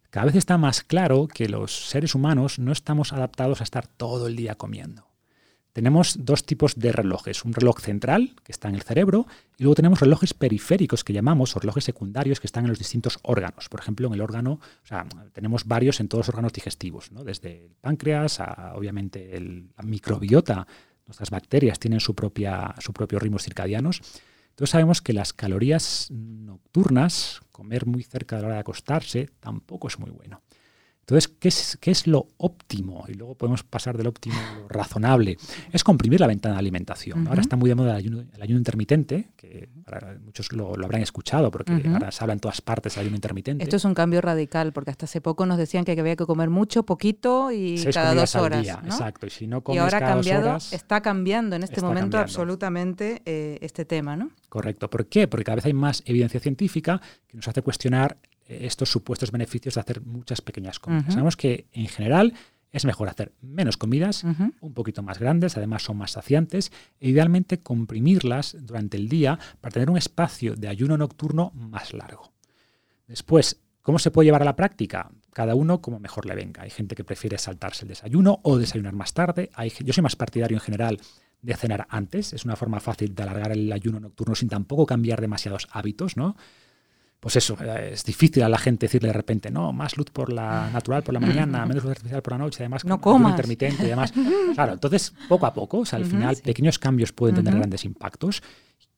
cada 0.09 0.25
vez 0.25 0.35
está 0.35 0.57
más 0.57 0.83
claro 0.83 1.29
que 1.29 1.47
los 1.47 1.87
seres 1.87 2.13
humanos 2.13 2.59
no 2.59 2.73
estamos 2.73 3.13
adaptados 3.13 3.61
a 3.61 3.63
estar 3.63 3.87
todo 3.87 4.27
el 4.27 4.35
día 4.35 4.55
comiendo. 4.55 5.08
Tenemos 5.73 6.25
dos 6.25 6.45
tipos 6.45 6.75
de 6.75 6.91
relojes, 6.91 7.45
un 7.45 7.53
reloj 7.53 7.79
central 7.79 8.35
que 8.43 8.51
está 8.51 8.69
en 8.69 8.75
el 8.75 8.81
cerebro 8.81 9.27
y 9.57 9.63
luego 9.63 9.75
tenemos 9.75 9.99
relojes 9.99 10.33
periféricos 10.33 11.03
que 11.03 11.13
llamamos 11.13 11.53
relojes 11.53 11.83
secundarios 11.83 12.39
que 12.39 12.47
están 12.47 12.65
en 12.65 12.69
los 12.69 12.79
distintos 12.79 13.19
órganos. 13.21 13.69
Por 13.69 13.79
ejemplo, 13.79 14.07
en 14.07 14.13
el 14.13 14.21
órgano, 14.21 14.53
o 14.53 14.87
sea, 14.87 15.05
tenemos 15.31 15.65
varios 15.65 15.99
en 15.99 16.07
todos 16.07 16.25
los 16.25 16.29
órganos 16.29 16.53
digestivos, 16.53 17.11
¿no? 17.11 17.23
desde 17.23 17.65
el 17.65 17.75
páncreas 17.81 18.39
a 18.39 18.73
obviamente 18.75 19.37
el, 19.37 19.69
la 19.77 19.83
microbiota, 19.83 20.67
nuestras 21.05 21.29
bacterias 21.29 21.79
tienen 21.79 21.99
su, 21.99 22.15
propia, 22.15 22.75
su 22.79 22.93
propio 22.93 23.19
ritmos 23.19 23.43
circadianos. 23.43 24.01
Entonces 24.49 24.71
sabemos 24.71 25.01
que 25.01 25.13
las 25.13 25.33
calorías 25.33 26.07
nocturnas, 26.11 27.41
comer 27.51 27.85
muy 27.85 28.03
cerca 28.03 28.35
de 28.35 28.41
la 28.41 28.47
hora 28.47 28.55
de 28.55 28.61
acostarse, 28.61 29.29
tampoco 29.39 29.87
es 29.87 29.97
muy 29.99 30.11
bueno. 30.11 30.41
Entonces, 31.09 31.33
¿qué 31.39 31.47
es, 31.47 31.77
¿qué 31.81 31.89
es, 31.89 32.05
lo 32.05 32.27
óptimo? 32.37 33.03
Y 33.07 33.15
luego 33.15 33.33
podemos 33.33 33.63
pasar 33.63 33.97
del 33.97 34.05
óptimo 34.05 34.35
a 34.37 34.59
lo 34.59 34.67
razonable. 34.67 35.37
Es 35.71 35.83
comprimir 35.83 36.19
la 36.19 36.27
ventana 36.27 36.53
de 36.53 36.59
alimentación. 36.59 37.21
Uh 37.21 37.23
-huh. 37.23 37.29
Ahora 37.29 37.41
está 37.41 37.55
muy 37.55 37.67
de 37.67 37.73
moda 37.73 37.91
el 37.93 37.97
ayuno, 37.97 38.23
el 38.31 38.41
ayuno 38.41 38.59
intermitente, 38.59 39.29
que 39.35 39.69
para 39.85 40.19
muchos 40.23 40.51
lo, 40.53 40.75
lo, 40.75 40.85
habrán 40.85 41.01
escuchado, 41.01 41.49
porque 41.49 41.73
uh 41.73 41.77
-huh. 41.77 41.93
ahora 41.93 42.11
se 42.11 42.23
habla 42.23 42.33
en 42.33 42.39
todas 42.39 42.61
partes 42.61 42.93
del 42.93 43.01
ayuno 43.01 43.15
intermitente. 43.15 43.63
Esto 43.63 43.77
es 43.77 43.85
un 43.85 43.95
cambio 43.95 44.21
radical, 44.21 44.71
porque 44.71 44.91
hasta 44.91 45.05
hace 45.05 45.19
poco 45.19 45.47
nos 45.47 45.57
decían 45.57 45.83
que 45.83 45.99
había 45.99 46.15
que 46.15 46.27
comer 46.27 46.51
mucho, 46.51 46.83
poquito 46.83 47.51
y 47.51 47.79
Seis 47.79 47.95
cada 47.95 48.13
dos 48.13 48.35
horas. 48.35 48.61
Día, 48.61 48.79
¿no? 48.83 48.93
Exacto. 48.93 49.25
Y 49.25 49.31
si 49.31 49.47
no 49.47 49.61
comes 49.61 49.77
y 49.77 49.79
ahora 49.79 49.99
cada 49.99 50.13
cambiado, 50.13 50.41
dos 50.41 50.49
horas, 50.49 50.73
está 50.73 51.01
cambiando 51.01 51.55
en 51.55 51.63
este 51.63 51.81
momento 51.81 52.01
cambiando. 52.01 52.19
absolutamente 52.19 53.23
eh, 53.25 53.57
este 53.61 53.83
tema, 53.83 54.15
¿no? 54.15 54.29
Correcto. 54.47 54.91
¿Por 54.91 55.07
qué? 55.07 55.27
Porque 55.27 55.43
cada 55.43 55.55
vez 55.55 55.65
hay 55.65 55.73
más 55.73 56.03
evidencia 56.05 56.39
científica 56.39 57.01
que 57.27 57.37
nos 57.37 57.47
hace 57.47 57.63
cuestionar 57.63 58.17
estos 58.49 58.89
supuestos 58.89 59.31
beneficios 59.31 59.75
de 59.75 59.81
hacer 59.81 60.01
muchas 60.01 60.41
pequeñas 60.41 60.79
comidas. 60.79 61.05
Uh 61.05 61.07
-huh. 61.09 61.13
Sabemos 61.13 61.37
que 61.37 61.67
en 61.71 61.87
general 61.87 62.33
es 62.71 62.85
mejor 62.85 63.09
hacer 63.09 63.33
menos 63.41 63.77
comidas, 63.77 64.23
uh 64.23 64.27
-huh. 64.27 64.53
un 64.61 64.73
poquito 64.73 65.01
más 65.01 65.19
grandes, 65.19 65.57
además 65.57 65.83
son 65.83 65.97
más 65.97 66.11
saciantes, 66.11 66.71
e 66.99 67.09
idealmente 67.09 67.61
comprimirlas 67.61 68.57
durante 68.59 68.97
el 68.97 69.09
día 69.09 69.39
para 69.61 69.73
tener 69.73 69.89
un 69.89 69.97
espacio 69.97 70.55
de 70.55 70.67
ayuno 70.67 70.97
nocturno 70.97 71.51
más 71.55 71.93
largo. 71.93 72.33
Después, 73.07 73.61
¿cómo 73.81 73.97
se 73.97 74.11
puede 74.11 74.27
llevar 74.27 74.41
a 74.41 74.45
la 74.45 74.55
práctica? 74.55 75.11
Cada 75.33 75.55
uno 75.55 75.81
como 75.81 75.99
mejor 75.99 76.25
le 76.25 76.35
venga. 76.35 76.63
Hay 76.63 76.69
gente 76.69 76.95
que 76.95 77.03
prefiere 77.03 77.37
saltarse 77.37 77.85
el 77.85 77.89
desayuno 77.89 78.39
o 78.43 78.57
desayunar 78.57 78.93
más 78.93 79.13
tarde. 79.13 79.49
Hay, 79.53 79.71
yo 79.83 79.93
soy 79.93 80.03
más 80.03 80.15
partidario 80.15 80.57
en 80.57 80.61
general 80.61 80.99
de 81.41 81.55
cenar 81.55 81.87
antes. 81.89 82.33
Es 82.33 82.45
una 82.45 82.55
forma 82.55 82.79
fácil 82.79 83.15
de 83.15 83.23
alargar 83.23 83.51
el 83.51 83.71
ayuno 83.71 83.99
nocturno 83.99 84.35
sin 84.35 84.49
tampoco 84.49 84.85
cambiar 84.85 85.21
demasiados 85.21 85.67
hábitos, 85.71 86.17
¿no? 86.17 86.35
Pues 87.19 87.35
eso, 87.35 87.57
eh, 87.61 87.91
es 87.93 88.03
difícil 88.03 88.43
a 88.43 88.49
la 88.49 88.57
gente 88.57 88.85
decirle 88.85 89.09
de 89.09 89.13
repente, 89.13 89.51
no, 89.51 89.73
más 89.73 89.97
luz 89.97 90.09
por 90.11 90.31
la 90.31 90.69
natural 90.73 91.03
por 91.03 91.13
la 91.13 91.19
mañana, 91.19 91.65
menos 91.65 91.83
luz 91.83 91.91
artificial 91.91 92.21
por 92.21 92.33
la 92.33 92.39
noche, 92.39 92.63
además 92.63 92.85
no 92.85 93.01
comas. 93.01 93.31
intermitente 93.31 93.83
y 93.83 93.87
demás. 93.89 94.13
Claro, 94.53 94.73
entonces 94.73 95.13
poco 95.27 95.45
a 95.45 95.53
poco, 95.53 95.79
o 95.79 95.85
sea, 95.85 95.97
al 95.97 96.05
final 96.05 96.37
pequeños 96.37 96.79
cambios 96.79 97.11
pueden 97.11 97.35
tener 97.35 97.55
grandes 97.55 97.85
impactos 97.85 98.41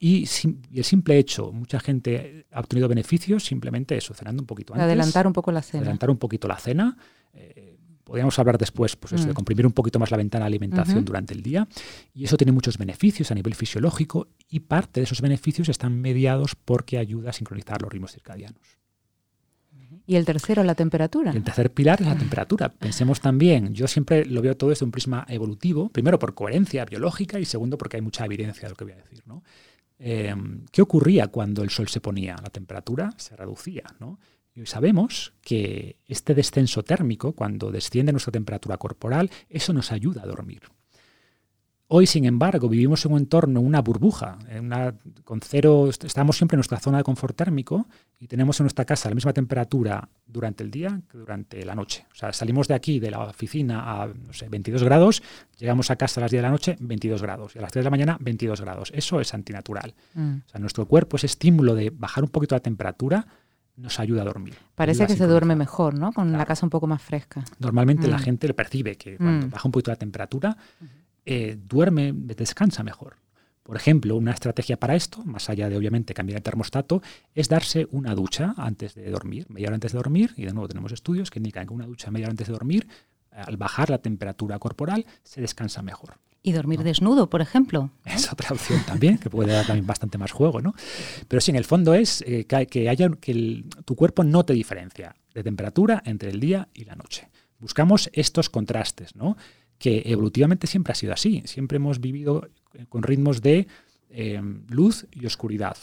y, 0.04 0.28
el 0.74 0.84
simple 0.84 1.20
hecho, 1.20 1.51
mucha 1.51 1.80
gente 1.80 2.48
ha 2.51 2.60
obtenido 2.60 2.88
beneficios 2.88 3.46
simplemente 3.46 3.96
eso, 3.96 4.16
cenando 4.16 4.42
un 4.42 4.48
poquito 4.48 4.74
antes. 4.74 4.86
Adelantar 4.86 5.28
un 5.28 5.34
poco 5.34 5.51
la 5.51 5.62
cena. 5.62 5.82
Adelantar 5.82 6.10
un 6.10 6.18
poquito 6.18 6.48
la 6.48 6.58
cena. 6.58 6.98
Eh, 7.34 7.78
podríamos 8.12 8.38
hablar 8.39 8.58
después 8.58 8.98
pues 8.98 9.13
eso, 9.13 9.24
de 9.24 9.32
mm. 9.32 9.36
comprimir 9.36 9.65
un 9.65 9.72
poquito 9.72 9.98
más 9.98 10.12
la 10.12 10.18
ventana 10.18 10.44
de 10.44 10.48
alimentación 10.48 11.06
durante 11.06 11.34
el 11.34 11.41
día. 11.41 11.65
Y 12.13 12.25
eso 12.25 12.36
tiene 12.36 12.51
muchos 12.51 12.77
beneficios 12.77 13.32
a 13.32 13.36
nivel 13.36 13.56
fisiológico 13.56 14.27
y 14.50 14.60
parte 14.60 15.00
de 15.00 15.06
esos 15.06 15.22
beneficios 15.22 15.70
están 15.70 16.01
mediados 16.01 16.56
porque 16.56 16.98
ayuda 16.98 17.30
a 17.30 17.34
sincronizar 17.34 17.82
los 17.82 17.89
ritmos 17.89 18.12
circadianos. 18.12 18.60
Y 20.06 20.18
el 20.18 20.25
tercero, 20.25 20.62
la 20.65 20.75
temperatura. 20.75 21.32
El 21.32 21.41
tercer 21.41 21.72
pilar 21.72 22.01
es 22.01 22.08
la 22.08 22.18
temperatura. 22.18 22.68
Pensemos 22.68 23.22
también, 23.22 23.74
yo 23.74 23.88
siempre 23.88 24.25
lo 24.25 24.41
veo 24.41 24.58
todo 24.58 24.72
desde 24.72 24.84
un 24.84 24.91
prisma 24.91 25.25
evolutivo, 25.30 25.88
primero 25.88 26.20
por 26.20 26.34
coherencia 26.34 26.84
biológica 26.84 27.39
y 27.39 27.46
segundo 27.46 27.77
porque 27.77 27.96
hay 27.96 28.01
mucha 28.01 28.25
evidencia 28.25 28.63
de 28.63 28.70
lo 28.72 28.75
que 28.75 28.84
voy 28.84 28.94
a 28.94 28.98
decir. 28.98 29.24
¿no? 29.25 29.41
Em, 29.98 30.65
¿Qué 30.70 30.82
ocurría 30.82 31.27
cuando 31.27 31.63
el 31.63 31.70
sol 31.70 31.88
se 31.88 32.01
ponía? 32.01 32.36
La 32.44 32.50
temperatura 32.50 33.13
se 33.15 33.38
reducía. 33.38 33.86
¿no? 34.01 34.20
Y 34.55 34.65
sabemos 34.65 35.34
que 35.41 35.98
este 36.08 36.34
descenso 36.34 36.84
térmico, 36.84 37.34
cuando 37.34 37.72
desciende 37.72 38.12
nuestra 38.12 38.31
temperatura 38.31 38.77
corporal, 38.77 39.29
eso 39.50 39.72
nos 39.74 39.91
ayuda 39.91 40.24
a 40.24 40.27
dormir. 40.27 40.63
Hoy, 41.93 42.08
sin 42.08 42.24
embargo, 42.24 42.70
vivimos 42.70 43.05
en 43.05 43.12
un 43.12 43.17
entorno, 43.17 43.60
una 43.60 43.81
burbuja, 43.81 44.38
una, 44.58 44.96
con 45.25 45.41
cero, 45.41 45.89
estamos 45.89 46.38
siempre 46.38 46.55
en 46.55 46.60
nuestra 46.60 46.79
zona 46.79 47.00
de 47.00 47.03
confort 47.03 47.36
térmico 47.36 47.86
y 48.17 48.27
tenemos 48.27 48.58
en 48.62 48.63
nuestra 48.63 48.86
casa 48.86 49.10
la 49.10 49.15
misma 49.15 49.34
temperatura 49.34 50.08
durante 50.25 50.63
el 50.63 50.72
día 50.72 51.01
que 51.10 51.17
durante 51.17 51.65
la 51.65 51.75
noche. 51.75 52.05
O 52.13 52.15
sea, 52.15 52.31
salimos 52.31 52.70
de 52.70 52.75
aquí, 52.75 53.01
de 53.01 53.12
la 53.12 53.20
oficina, 53.20 54.03
a 54.03 54.08
no 54.08 54.31
sé, 54.31 54.48
22 54.48 54.86
grados, 54.86 55.22
llegamos 55.58 55.91
a 55.91 55.98
casa 55.98 56.22
a 56.22 56.24
las 56.24 56.31
10 56.31 56.39
de 56.39 56.48
la 56.48 56.51
noche, 56.51 56.77
22 56.79 57.22
grados, 57.22 57.55
y 57.58 57.60
a 57.60 57.62
las 57.62 57.74
3 57.74 57.84
de 57.84 57.88
la 57.88 57.91
mañana, 57.91 58.17
22 58.22 58.62
grados. 58.62 58.93
Eso 58.96 59.20
es 59.20 59.34
antinatural. 59.34 59.93
Mm. 60.13 60.36
O 60.46 60.50
sea, 60.50 60.62
nuestro 60.62 60.86
cuerpo, 60.86 61.17
ese 61.17 61.25
estímulo 61.25 61.75
de 61.75 61.89
bajar 61.89 62.24
un 62.24 62.29
poquito 62.29 62.55
la 62.55 62.62
temperatura, 62.62 63.27
nos 63.75 64.00
ayuda 64.00 64.22
a 64.22 64.25
dormir. 64.25 64.56
Parece 64.75 65.08
que 65.08 65.16
se 65.16 65.28
duerme 65.28 65.56
mejor, 65.56 65.98
¿no? 65.98 66.12
Con 66.12 66.32
la 66.32 66.46
casa 66.46 66.66
un 66.66 66.70
poco 66.70 66.88
más 66.88 67.01
fresca. 67.01 67.44
Normalmente 67.60 68.08
la 68.08 68.18
mm. 68.18 68.22
gente 68.22 68.48
le 68.48 68.54
percibe 68.54 68.96
que 68.96 69.18
cuando 69.18 69.48
mm. 69.48 69.50
baja 69.51 69.68
un 69.68 69.72
poquito 69.72 69.92
la 69.92 69.98
temperatura, 69.98 70.58
eh, 71.25 71.58
duerme, 71.62 72.13
descansa 72.13 72.84
mejor. 72.84 73.18
Por 73.63 73.78
ejemplo, 73.78 74.16
una 74.16 74.32
estrategia 74.32 74.78
para 74.78 74.96
esto, 74.96 75.24
más 75.24 75.50
allá 75.50 75.70
de 75.70 75.78
obviamente 75.78 76.13
cambiar 76.13 76.38
el 76.38 76.44
termostato, 76.44 77.01
es 77.36 77.48
darse 77.48 77.88
una 77.92 78.16
ducha 78.16 78.54
antes 78.58 78.96
de 78.96 79.10
dormir, 79.10 79.46
media 79.50 79.68
hora 79.68 79.75
antes 79.75 79.92
de 79.92 79.98
dormir, 79.98 80.34
y 80.36 80.46
de 80.46 80.54
nuevo 80.54 80.68
tenemos 80.68 80.92
estudios 80.92 81.30
que 81.30 81.40
indican 81.40 81.68
que 81.68 81.74
una 81.74 81.86
ducha 81.86 82.10
media 82.12 82.25
hora 82.25 82.32
antes 82.32 82.48
de 82.48 82.54
dormir, 82.54 82.88
al 83.32 83.58
bajar 83.58 83.90
la 83.90 84.00
temperatura 84.00 84.60
corporal, 84.60 85.06
se 85.24 85.42
descansa 85.42 85.82
mejor. 85.82 86.16
Y 86.43 86.53
dormir 86.53 86.83
desnudo, 86.83 87.29
por 87.29 87.41
ejemplo. 87.41 87.91
Es 88.03 88.31
otra 88.31 88.50
opción 88.51 88.81
también, 88.86 89.19
que 89.19 89.29
puede 89.29 89.53
dar 89.53 89.65
también 89.65 89.86
bastante 89.86 90.17
más 90.17 90.31
juego, 90.31 90.60
¿no? 90.62 90.74
Pero 91.27 91.39
sí, 91.39 91.51
en 91.51 91.57
el 91.57 91.65
fondo 91.65 91.93
es 91.93 92.24
eh, 92.25 92.45
que, 92.45 92.89
haya, 92.89 93.10
que 93.10 93.63
tu 93.86 93.95
cuerpo 93.95 94.24
no 94.24 94.43
te 94.43 94.53
diferencia 94.53 95.15
de 95.33 95.43
temperatura 95.43 96.01
entre 96.05 96.31
el 96.31 96.39
día 96.39 96.67
y 96.74 96.86
la 96.86 96.95
noche. 96.95 97.29
Buscamos 97.60 98.10
estos 98.13 98.50
contrastes, 98.50 99.15
¿no? 99.15 99.38
que 99.81 100.03
evolutivamente 100.05 100.67
siempre 100.67 100.91
ha 100.91 100.95
sido 100.95 101.12
así. 101.12 101.41
Siempre 101.45 101.77
hemos 101.77 102.00
vivido 102.00 102.48
con 102.88 103.01
ritmos 103.01 103.41
de 103.41 103.67
em, 104.10 104.63
luz 104.69 105.07
y 105.12 105.25
oscuridad, 105.25 105.75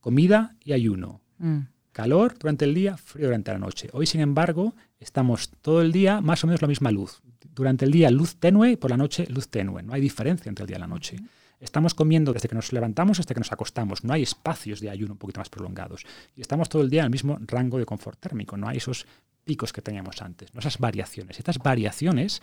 comida 0.00 0.54
y 0.64 0.72
ayuno, 0.72 1.20
mm. 1.38 1.58
calor 1.90 2.38
durante 2.38 2.64
el 2.64 2.74
día, 2.74 2.96
frío 2.96 3.26
durante 3.26 3.50
la 3.50 3.58
noche. 3.58 3.88
Hoy, 3.92 4.06
sin 4.06 4.20
embargo, 4.20 4.76
estamos 5.00 5.50
todo 5.62 5.82
el 5.82 5.90
día 5.90 6.20
más 6.20 6.44
o 6.44 6.46
menos 6.46 6.62
la 6.62 6.68
misma 6.68 6.92
luz. 6.92 7.22
Durante 7.54 7.84
el 7.84 7.90
día 7.90 8.10
luz 8.10 8.36
tenue 8.36 8.72
y 8.72 8.76
por 8.76 8.90
la 8.90 8.96
noche 8.96 9.26
luz 9.28 9.48
tenue. 9.48 9.82
No 9.82 9.92
hay 9.92 10.00
diferencia 10.00 10.48
entre 10.48 10.62
el 10.62 10.68
día 10.68 10.78
y 10.78 10.80
la 10.80 10.86
noche. 10.86 11.18
Estamos 11.60 11.94
comiendo 11.94 12.32
desde 12.32 12.48
que 12.48 12.54
nos 12.54 12.72
levantamos 12.72 13.20
hasta 13.20 13.34
que 13.34 13.40
nos 13.40 13.52
acostamos. 13.52 14.02
No 14.02 14.12
hay 14.12 14.22
espacios 14.22 14.80
de 14.80 14.90
ayuno 14.90 15.12
un 15.12 15.18
poquito 15.18 15.40
más 15.40 15.48
prolongados. 15.48 16.04
Y 16.34 16.40
estamos 16.40 16.68
todo 16.68 16.82
el 16.82 16.90
día 16.90 17.02
en 17.02 17.06
el 17.06 17.10
mismo 17.10 17.38
rango 17.46 17.78
de 17.78 17.86
confort 17.86 18.18
térmico. 18.18 18.56
No 18.56 18.68
hay 18.68 18.78
esos 18.78 19.06
picos 19.44 19.72
que 19.72 19.82
teníamos 19.82 20.22
antes, 20.22 20.54
no 20.54 20.60
esas 20.60 20.78
variaciones. 20.78 21.38
Estas 21.38 21.58
variaciones 21.58 22.42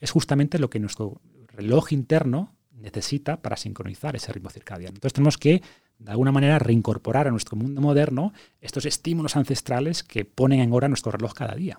es 0.00 0.10
justamente 0.10 0.58
lo 0.58 0.70
que 0.70 0.80
nuestro 0.80 1.20
reloj 1.48 1.92
interno 1.92 2.54
necesita 2.72 3.36
para 3.40 3.56
sincronizar 3.56 4.16
ese 4.16 4.32
ritmo 4.32 4.50
circadiano. 4.50 4.94
Entonces 4.94 5.12
tenemos 5.12 5.38
que, 5.38 5.62
de 5.98 6.10
alguna 6.10 6.32
manera, 6.32 6.58
reincorporar 6.58 7.28
a 7.28 7.30
nuestro 7.30 7.56
mundo 7.56 7.80
moderno 7.80 8.32
estos 8.60 8.86
estímulos 8.86 9.36
ancestrales 9.36 10.02
que 10.02 10.24
ponen 10.24 10.60
en 10.60 10.72
hora 10.72 10.88
nuestro 10.88 11.12
reloj 11.12 11.34
cada 11.34 11.54
día. 11.54 11.78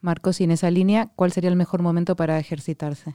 Marcos, 0.00 0.40
y 0.40 0.44
en 0.44 0.50
esa 0.50 0.70
línea, 0.70 1.10
¿cuál 1.16 1.32
sería 1.32 1.50
el 1.50 1.56
mejor 1.56 1.82
momento 1.82 2.16
para 2.16 2.38
ejercitarse? 2.38 3.14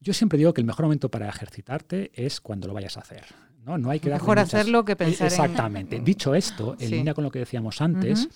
Yo 0.00 0.14
siempre 0.14 0.38
digo 0.38 0.54
que 0.54 0.60
el 0.60 0.66
mejor 0.66 0.86
momento 0.86 1.10
para 1.10 1.28
ejercitarte 1.28 2.10
es 2.14 2.40
cuando 2.40 2.68
lo 2.68 2.74
vayas 2.74 2.96
a 2.96 3.00
hacer. 3.00 3.24
No, 3.64 3.76
no 3.76 3.90
hay 3.90 4.00
que 4.00 4.08
Mejor 4.08 4.38
hacerlo 4.38 4.84
que 4.84 4.96
pensar 4.96 5.26
Exactamente. 5.26 6.00
Dicho 6.04 6.34
esto, 6.34 6.76
en 6.78 6.90
línea 6.90 7.12
con 7.12 7.24
lo 7.24 7.30
que 7.30 7.40
decíamos 7.40 7.82
antes, 7.82 8.28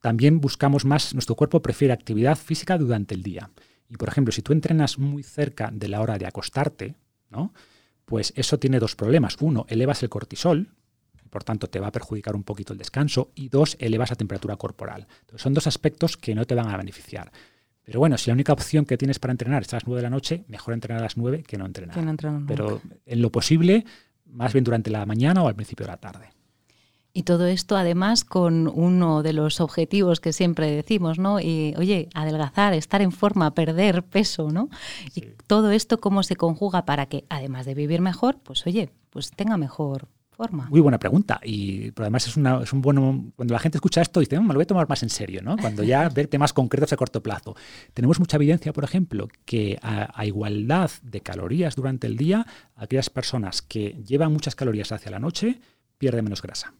también 0.00 0.40
buscamos 0.40 0.86
más, 0.86 1.12
nuestro 1.12 1.34
cuerpo 1.34 1.60
prefiere 1.60 1.92
actividad 1.92 2.36
física 2.36 2.78
durante 2.78 3.14
el 3.14 3.22
día. 3.22 3.50
Y 3.90 3.96
por 3.96 4.08
ejemplo, 4.08 4.32
si 4.32 4.40
tú 4.40 4.52
entrenas 4.52 4.98
muy 4.98 5.22
cerca 5.22 5.70
de 5.72 5.88
la 5.88 6.00
hora 6.00 6.16
de 6.16 6.26
acostarte, 6.26 6.94
¿no? 7.30 7.52
pues 8.08 8.32
eso 8.36 8.58
tiene 8.58 8.80
dos 8.80 8.96
problemas. 8.96 9.36
Uno, 9.40 9.66
elevas 9.68 10.02
el 10.02 10.08
cortisol, 10.08 10.70
por 11.28 11.44
tanto 11.44 11.68
te 11.68 11.80
va 11.80 11.88
a 11.88 11.92
perjudicar 11.92 12.34
un 12.34 12.44
poquito 12.44 12.72
el 12.72 12.78
descanso. 12.78 13.30
Y 13.34 13.48
dos, 13.48 13.76
elevas 13.80 14.10
la 14.10 14.16
temperatura 14.16 14.56
corporal. 14.56 15.06
Entonces, 15.20 15.42
son 15.42 15.54
dos 15.54 15.66
aspectos 15.66 16.16
que 16.16 16.34
no 16.34 16.44
te 16.44 16.54
van 16.54 16.68
a 16.68 16.76
beneficiar. 16.76 17.30
Pero 17.88 18.00
bueno, 18.00 18.18
si 18.18 18.28
la 18.28 18.34
única 18.34 18.52
opción 18.52 18.84
que 18.84 18.98
tienes 18.98 19.18
para 19.18 19.32
entrenar 19.32 19.62
es 19.62 19.72
a 19.72 19.76
las 19.76 19.86
9 19.86 20.00
de 20.00 20.02
la 20.02 20.10
noche, 20.10 20.44
mejor 20.48 20.74
entrenar 20.74 21.00
a 21.00 21.04
las 21.04 21.16
9 21.16 21.42
que 21.42 21.56
no 21.56 21.64
entrenar. 21.64 21.94
Pero 22.46 22.82
en 23.06 23.22
lo 23.22 23.32
posible, 23.32 23.86
más 24.26 24.52
bien 24.52 24.62
durante 24.62 24.90
la 24.90 25.06
mañana 25.06 25.42
o 25.42 25.48
al 25.48 25.54
principio 25.54 25.86
de 25.86 25.92
la 25.92 25.96
tarde. 25.96 26.28
Y 27.14 27.22
todo 27.22 27.46
esto 27.46 27.76
además 27.76 28.24
con 28.24 28.68
uno 28.68 29.22
de 29.22 29.32
los 29.32 29.60
objetivos 29.60 30.20
que 30.20 30.32
siempre 30.32 30.70
decimos, 30.70 31.18
¿no? 31.18 31.40
Y 31.40 31.74
oye, 31.78 32.08
adelgazar, 32.14 32.74
estar 32.74 33.00
en 33.00 33.10
forma, 33.10 33.54
perder 33.54 34.04
peso, 34.04 34.50
¿no? 34.52 34.68
Y 35.14 35.22
todo 35.46 35.70
esto 35.70 35.98
cómo 35.98 36.22
se 36.22 36.36
conjuga 36.36 36.84
para 36.84 37.06
que 37.06 37.24
además 37.30 37.66
de 37.66 37.74
vivir 37.74 38.02
mejor, 38.02 38.38
pues 38.38 38.66
oye, 38.66 38.90
pues 39.10 39.30
tenga 39.30 39.56
mejor 39.56 40.08
forma. 40.38 40.68
Muy 40.70 40.80
buena 40.80 41.00
pregunta. 41.00 41.40
Y 41.42 41.92
además 41.96 42.28
es, 42.28 42.36
una, 42.36 42.62
es 42.62 42.72
un 42.72 42.80
bueno. 42.80 43.32
Cuando 43.34 43.52
la 43.52 43.58
gente 43.58 43.78
escucha 43.78 44.00
esto, 44.00 44.20
dice, 44.20 44.38
mm, 44.38 44.42
me 44.42 44.48
lo 44.48 44.54
voy 44.54 44.62
a 44.62 44.66
tomar 44.66 44.88
más 44.88 45.02
en 45.02 45.10
serio, 45.10 45.42
¿no? 45.42 45.56
Cuando 45.56 45.82
ya 45.82 46.08
ver 46.14 46.28
temas 46.28 46.52
concretos 46.52 46.92
a 46.92 46.96
corto 46.96 47.20
plazo. 47.20 47.56
Tenemos 47.92 48.20
mucha 48.20 48.36
evidencia, 48.36 48.72
por 48.72 48.84
ejemplo, 48.84 49.28
que 49.44 49.78
a, 49.82 50.24
igualdad 50.24 50.90
de 51.02 51.20
calorías 51.20 51.74
durante 51.74 52.06
el 52.06 52.16
día, 52.16 52.46
aquellas 52.76 53.10
personas 53.10 53.62
que 53.62 54.00
llevan 54.06 54.32
muchas 54.32 54.54
calorías 54.54 54.92
hacia 54.92 55.10
la 55.10 55.18
noche 55.18 55.60
pierden 55.98 56.24
menos 56.24 56.40
grasa. 56.40 56.72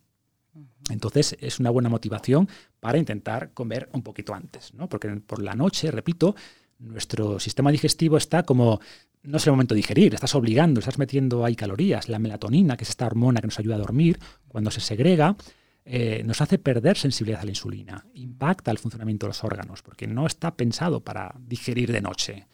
Entonces 0.91 1.37
es 1.41 1.59
una 1.59 1.71
buena 1.71 1.89
motivación 1.89 2.49
para 2.79 2.99
intentar 2.99 3.53
comer 3.53 3.89
un 3.93 4.03
poquito 4.03 4.35
antes, 4.35 4.73
¿no? 4.75 4.89
Porque 4.89 5.09
por 5.09 5.43
la 5.43 5.55
noche, 5.55 5.91
repito, 5.91 6.37
nuestro 6.79 7.41
sistema 7.41 7.73
digestivo 7.73 8.17
está 8.17 8.45
como 8.45 8.81
no 9.23 9.37
es 9.37 9.47
el 9.47 9.53
momento 9.53 9.75
de 9.75 9.81
digerir, 9.81 10.15
estás 10.15 10.35
obligando, 10.35 10.81
estás 10.81 10.99
metiendo 10.99 11.45
ahí 11.45 11.57
calorías. 11.57 12.09
La 12.09 12.19
melatonina, 12.19 12.77
que 12.77 12.85
es 12.85 12.91
esta 12.91 13.07
hormona 13.07 13.41
que 13.41 13.47
nos 13.47 13.59
ayuda 13.59 13.77
a 13.77 13.79
dormir, 13.79 14.19
cuando 14.49 14.71
se 14.71 14.81
segrega, 14.81 15.37
eh, 15.85 16.23
nos 16.25 16.41
hace 16.43 16.59
perder 16.59 16.99
sensibilidad 16.99 17.41
a 17.41 17.45
la 17.45 17.51
insulina, 17.51 18.05
impacta 18.15 18.71
el 18.71 18.79
funcionamiento 18.79 19.27
de 19.27 19.31
los 19.31 19.43
órganos, 19.43 19.83
porque 19.83 20.07
no 20.07 20.27
está 20.27 20.55
pensado 20.55 21.01
para 21.01 21.35
digerir 21.39 21.93
de 21.93 22.03
noche. 22.03 22.47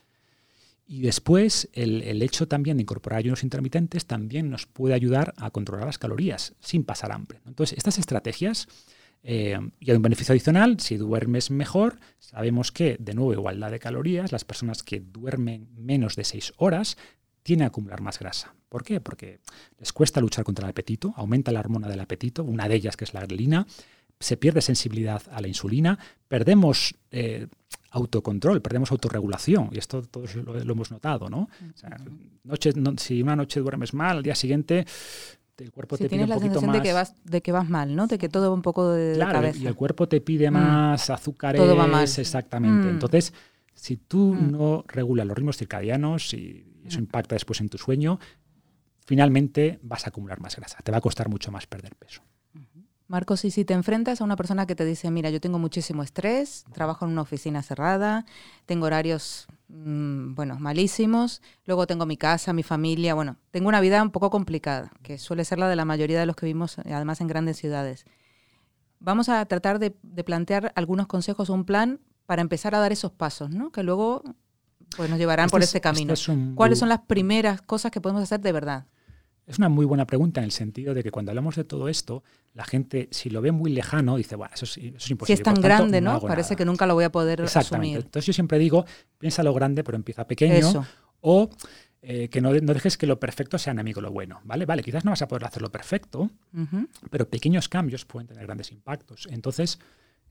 Y 0.87 1.01
después, 1.01 1.69
el, 1.73 2.23
hecho 2.23 2.47
también 2.47 2.77
de 2.77 2.83
incorporar 2.83 3.19
ayunos 3.19 3.43
intermitentes 3.43 4.07
también 4.07 4.51
nos 4.51 4.67
puede 4.67 4.95
ayudar 4.95 5.35
a 5.39 5.51
controlar 5.51 5.87
las 5.87 5.99
calorías 5.99 6.55
sin 6.61 6.85
pasar 6.85 7.11
hambre. 7.11 7.41
Entonces, 7.47 7.77
estas 7.77 7.99
estrategias, 7.99 8.69
eh, 9.27 9.59
y 9.81 9.91
hay 9.91 9.97
un 9.97 10.03
beneficio 10.03 10.33
adicional, 10.33 10.79
si 10.81 10.99
duermes 10.99 11.51
mejor, 11.51 11.99
sabemos 12.19 12.71
que, 12.71 12.97
de 13.01 13.15
nuevo, 13.15 13.33
igualdad 13.33 13.71
de 13.71 13.79
calorías, 13.79 14.33
las 14.33 14.45
personas 14.45 14.83
que 14.83 15.01
duermen 15.01 15.69
menos 15.77 16.15
de 16.15 16.25
6 16.25 16.53
horas 16.59 16.99
tienen 17.43 17.65
a 17.65 17.69
acumular 17.69 18.03
más 18.03 18.19
grasa. 18.19 18.55
¿Por 18.69 18.85
qué? 18.85 19.01
Porque 19.01 19.41
les 19.79 19.95
cuesta 19.95 20.21
luchar 20.21 20.45
contra 20.45 20.67
el 20.67 20.71
apetito, 20.71 21.15
aumenta 21.17 21.53
la 21.53 21.61
hormona 21.61 21.89
del 21.89 22.01
apetito, 22.01 22.45
una 22.45 22.69
de 22.69 22.75
ellas 22.75 22.99
que 22.99 23.05
es 23.05 23.15
la 23.15 23.21
grelina, 23.21 23.67
se 24.21 24.37
pierde 24.37 24.61
sensibilidad 24.61 25.23
a 25.31 25.41
la 25.41 25.49
insulina, 25.49 25.99
perdemos 26.29 26.95
eh, 27.11 27.47
autocontrol, 27.93 28.61
perdemos 28.61 28.91
autorregulación, 28.91 29.71
y 29.73 29.79
esto 29.79 30.03
todos 30.03 30.35
lo, 30.35 30.59
hemos 30.59 30.91
notado, 30.91 31.31
¿no? 31.31 31.49
si 32.99 33.23
una 33.23 33.37
noche 33.37 33.61
duermes 33.61 33.95
mal, 33.95 34.19
al 34.19 34.23
día 34.23 34.35
siguiente 34.35 34.85
el 35.59 35.71
cuerpo 35.71 35.97
te 35.97 36.09
pide 36.09 36.25
un 36.25 36.31
poquito 36.31 36.61
más... 36.63 36.77
De 36.77 36.83
que, 36.83 36.93
vas, 36.93 37.15
de 37.25 37.43
que 37.43 37.53
vas 37.53 37.69
mal, 37.69 37.95
¿no? 37.95 38.07
De 38.07 38.19
que 38.19 38.29
todo 38.29 38.49
va 38.49 38.55
un 38.55 38.63
poco 38.63 38.91
de, 38.91 39.15
claro, 39.15 39.51
y 39.55 39.67
el 39.67 39.75
cuerpo 39.75 40.09
te 40.09 40.21
pide 40.21 40.51
mm. 40.51 40.55
más 40.55 41.11
azúcares. 41.11 41.61
Todo 41.61 41.77
va 41.77 41.87
mal. 41.87 42.05
Exactamente. 42.05 42.89
Mm. 42.89 42.91
Entonces, 42.91 43.33
si 43.75 43.97
tú 43.97 44.35
mm. 44.35 44.51
no 44.51 44.85
regulas 44.89 45.27
los 45.27 45.37
ritmos 45.37 45.57
circadianos 45.57 46.35
y 46.35 46.83
eso 46.85 46.99
impacta 46.99 47.35
después 47.35 47.61
en 47.61 47.69
tu 47.69 47.79
sueño, 47.79 48.19
finalmente 49.07 49.79
vas 49.83 50.07
a 50.07 50.09
acumular 50.09 50.41
más 50.41 50.57
grasa. 50.57 50.79
Te 50.83 50.91
va 50.91 50.99
a 50.99 51.01
costar 51.01 51.29
mucho 51.29 51.53
más 51.53 51.67
perder 51.67 51.95
peso. 51.95 52.23
Marcos, 53.07 53.45
y 53.45 53.51
si 53.51 53.67
te 53.67 53.75
enfrentas 53.75 54.21
a 54.21 54.25
una 54.25 54.35
persona 54.35 54.67
que 54.67 54.75
te 54.75 54.85
dice, 54.85 55.11
mira, 55.11 55.29
yo 55.29 55.39
tengo 55.39 55.59
muchísimo 55.59 56.03
estrés, 56.03 56.65
trabajo 56.73 57.05
en 57.05 57.13
una 57.13 57.21
oficina 57.21 57.63
cerrada, 57.63 58.25
tengo 58.65 58.87
horarios, 58.87 59.47
mm, 59.69 60.35
bueno, 60.35 60.59
malísimos, 60.59 61.43
luego 61.65 61.87
tengo 61.87 62.07
mi 62.07 62.17
casa, 62.17 62.53
mi 62.53 62.63
familia, 62.63 63.15
bueno, 63.15 63.37
tengo 63.51 63.69
una 63.69 63.81
vida 63.81 64.03
un 64.03 64.11
poco 64.11 64.31
complicada, 64.31 64.91
que 65.03 65.19
suele 65.19 65.45
ser 65.45 65.59
la 65.59 65.69
de 65.69 65.77
la 65.77 65.85
mayoría 65.85 66.19
de 66.21 66.27
los 66.27 66.37
que 66.37 66.47
vivimos, 66.47 66.79
además, 66.79 67.21
en 67.21 67.27
grandes 67.29 67.57
ciudades. 67.57 68.05
Vamos 69.01 69.29
a 69.29 69.45
tratar 69.47 69.79
de, 69.79 69.95
de 70.03 70.25
plantear 70.25 70.73
algunos 70.77 71.07
consejos, 71.07 71.49
un 71.51 71.65
plan 71.65 72.01
para 72.27 72.41
empezar 72.43 72.75
a 72.75 72.79
dar 72.79 72.91
esos 72.93 73.13
pasos, 73.13 73.51
¿no? 73.51 73.71
Que 73.71 73.83
luego 73.83 74.23
pues, 74.97 75.11
nos 75.11 75.19
llevarán 75.19 75.47
Este 75.47 75.51
por 75.55 75.61
es- 75.63 75.69
este 75.69 75.81
camino. 75.81 76.15
este 76.15 76.23
es 76.23 76.29
un 76.37 76.55
¿Cuáles 76.55 76.79
son 76.79 76.89
las 76.89 77.01
primeras 77.01 77.61
cosas 77.61 77.91
que 77.91 78.01
podemos 78.01 78.23
hacer 78.23 78.41
de 78.41 78.53
verdad? 78.53 78.87
Es 79.47 79.59
una 79.59 79.69
muy 79.69 79.85
buena 79.85 80.07
pregunta 80.07 80.41
en 80.41 80.45
el 80.45 80.53
sentido 80.53 80.95
de 80.95 81.03
que 81.03 81.11
cuando 81.11 81.31
hablamos 81.31 81.57
de 81.57 81.65
todo 81.65 81.89
esto, 81.89 82.23
la 82.55 82.65
gente, 82.65 83.09
si 83.11 83.29
lo 83.29 83.43
ve 83.43 83.53
muy 83.53 83.71
lejano, 83.71 84.17
dice, 84.17 84.37
bueno, 84.37 84.55
eso 84.55 84.65
es, 84.65 84.79
eso 84.79 84.97
es 84.97 85.11
imposible. 85.11 85.37
si 85.37 85.41
es 85.41 85.45
tan 85.45 85.55
tanto, 85.55 85.69
grande, 85.69 86.01
¿no? 86.01 86.21
Parece 86.21 86.51
nada". 86.51 86.57
que 86.57 86.65
nunca 86.65 86.87
lo 86.87 86.95
voy 86.95 87.05
a 87.05 87.13
poder 87.13 87.43
Exactamente. 87.43 87.89
asumir. 87.89 88.07
Entonces 88.07 88.27
yo 88.27 88.33
siempre 88.33 88.59
digo, 88.59 88.87
piensa 89.19 89.43
lo 89.43 89.53
grande, 89.53 89.85
pero 89.85 89.97
empieza 89.97 90.27
pequeño. 90.27 90.55
Eso. 90.55 90.87
O 91.21 91.51
eh, 92.07 92.29
que 92.29 92.43
no, 92.43 92.53
no 92.53 92.75
dejes 92.75 92.99
que 92.99 93.07
lo 93.07 93.19
perfecto 93.19 93.57
sea 93.57 93.71
enemigo 93.73 94.03
lo 94.03 94.11
bueno. 94.11 94.41
¿vale? 94.45 94.67
Vale, 94.67 94.83
quizás 94.83 95.07
no 95.07 95.11
vas 95.13 95.23
a 95.23 95.29
poder 95.29 95.47
hacerlo 95.47 95.73
perfecto, 95.73 96.31
pero 97.11 97.31
pequeños 97.31 97.71
cambios 97.71 98.05
pueden 98.05 98.27
tener 98.27 98.45
grandes 98.45 98.71
impactos. 98.73 99.27
Entonces, 99.31 99.79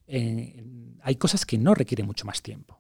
eh, 0.05 0.63
hay 1.01 1.15
cosas 1.15 1.47
que 1.47 1.57
no 1.57 1.73
requieren 1.73 2.05
mucho 2.05 2.25
más 2.25 2.43
tiempo. 2.43 2.79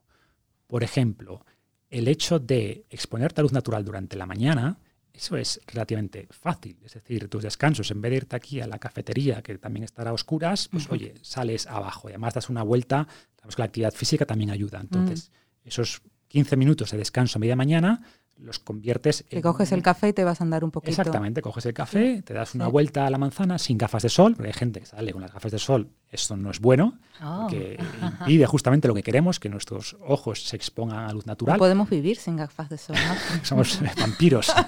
Por 0.67 0.83
ejemplo, 0.83 1.43
el 1.89 2.07
hecho 2.07 2.37
de 2.37 2.85
exponerte 2.91 3.41
a 3.41 3.43
luz 3.43 3.51
natural 3.51 3.83
durante 3.83 4.15
la 4.15 4.27
mañana, 4.27 4.77
eso 5.13 5.37
es 5.37 5.61
relativamente 5.67 6.27
fácil. 6.31 6.77
Es 6.83 6.95
decir, 6.95 7.29
tus 7.29 7.43
descansos, 7.43 7.91
en 7.91 8.01
vez 8.01 8.09
de 8.09 8.17
irte 8.17 8.35
aquí 8.35 8.61
a 8.61 8.67
la 8.67 8.79
cafetería, 8.79 9.41
que 9.41 9.57
también 9.59 9.83
estará 9.83 10.09
a 10.09 10.13
oscuras, 10.13 10.67
pues 10.69 10.89
oye, 10.89 11.13
sales 11.21 11.67
abajo 11.67 12.09
y 12.09 12.13
además 12.13 12.33
das 12.33 12.49
una 12.49 12.63
vuelta. 12.63 13.07
Sabes 13.39 13.55
que 13.55 13.61
la 13.61 13.65
actividad 13.65 13.93
física 13.93 14.25
también 14.25 14.49
ayuda. 14.49 14.79
Entonces, 14.81 15.31
esos 15.63 16.01
15 16.33 16.57
minutos 16.57 16.89
de 16.89 16.97
descanso 16.97 17.37
a 17.37 17.39
media 17.39 17.55
mañana 17.55 18.01
los 18.39 18.57
conviertes 18.57 19.23
Te 19.29 19.39
coges 19.43 19.71
el 19.71 19.83
café 19.83 20.07
y 20.09 20.13
te 20.13 20.23
vas 20.23 20.41
a 20.41 20.43
andar 20.43 20.63
un 20.63 20.71
poquito. 20.71 20.89
Exactamente, 20.89 21.43
coges 21.43 21.67
el 21.67 21.73
café, 21.75 22.23
te 22.23 22.33
das 22.33 22.55
una 22.55 22.65
Sí. 22.65 22.71
vuelta 22.71 23.05
a 23.05 23.09
la 23.11 23.19
manzana 23.19 23.59
sin 23.59 23.77
gafas 23.77 24.01
de 24.01 24.09
sol, 24.09 24.33
porque 24.35 24.47
hay 24.47 24.53
gente 24.57 24.79
que 24.79 24.87
sale 24.87 25.13
con 25.13 25.21
las 25.21 25.31
gafas 25.31 25.51
de 25.51 25.59
sol, 25.59 25.91
esto 26.09 26.35
no 26.35 26.49
es 26.49 26.59
bueno, 26.59 26.97
Oh. 27.23 27.45
que 27.47 27.77
impide 28.25 28.47
justamente 28.47 28.87
lo 28.87 28.95
que 28.95 29.03
queremos, 29.03 29.39
que 29.39 29.49
nuestros 29.49 29.95
ojos 30.01 30.43
se 30.47 30.55
expongan 30.55 31.05
a 31.07 31.13
luz 31.13 31.27
No 31.27 31.31
natural. 31.33 31.59
podemos 31.59 31.87
vivir 31.91 32.17
sin 32.17 32.35
gafas 32.35 32.69
de 32.69 32.79
sol. 32.79 32.95
¿no? 32.95 33.39
Somos 33.45 33.79
vampiros. 33.95 34.51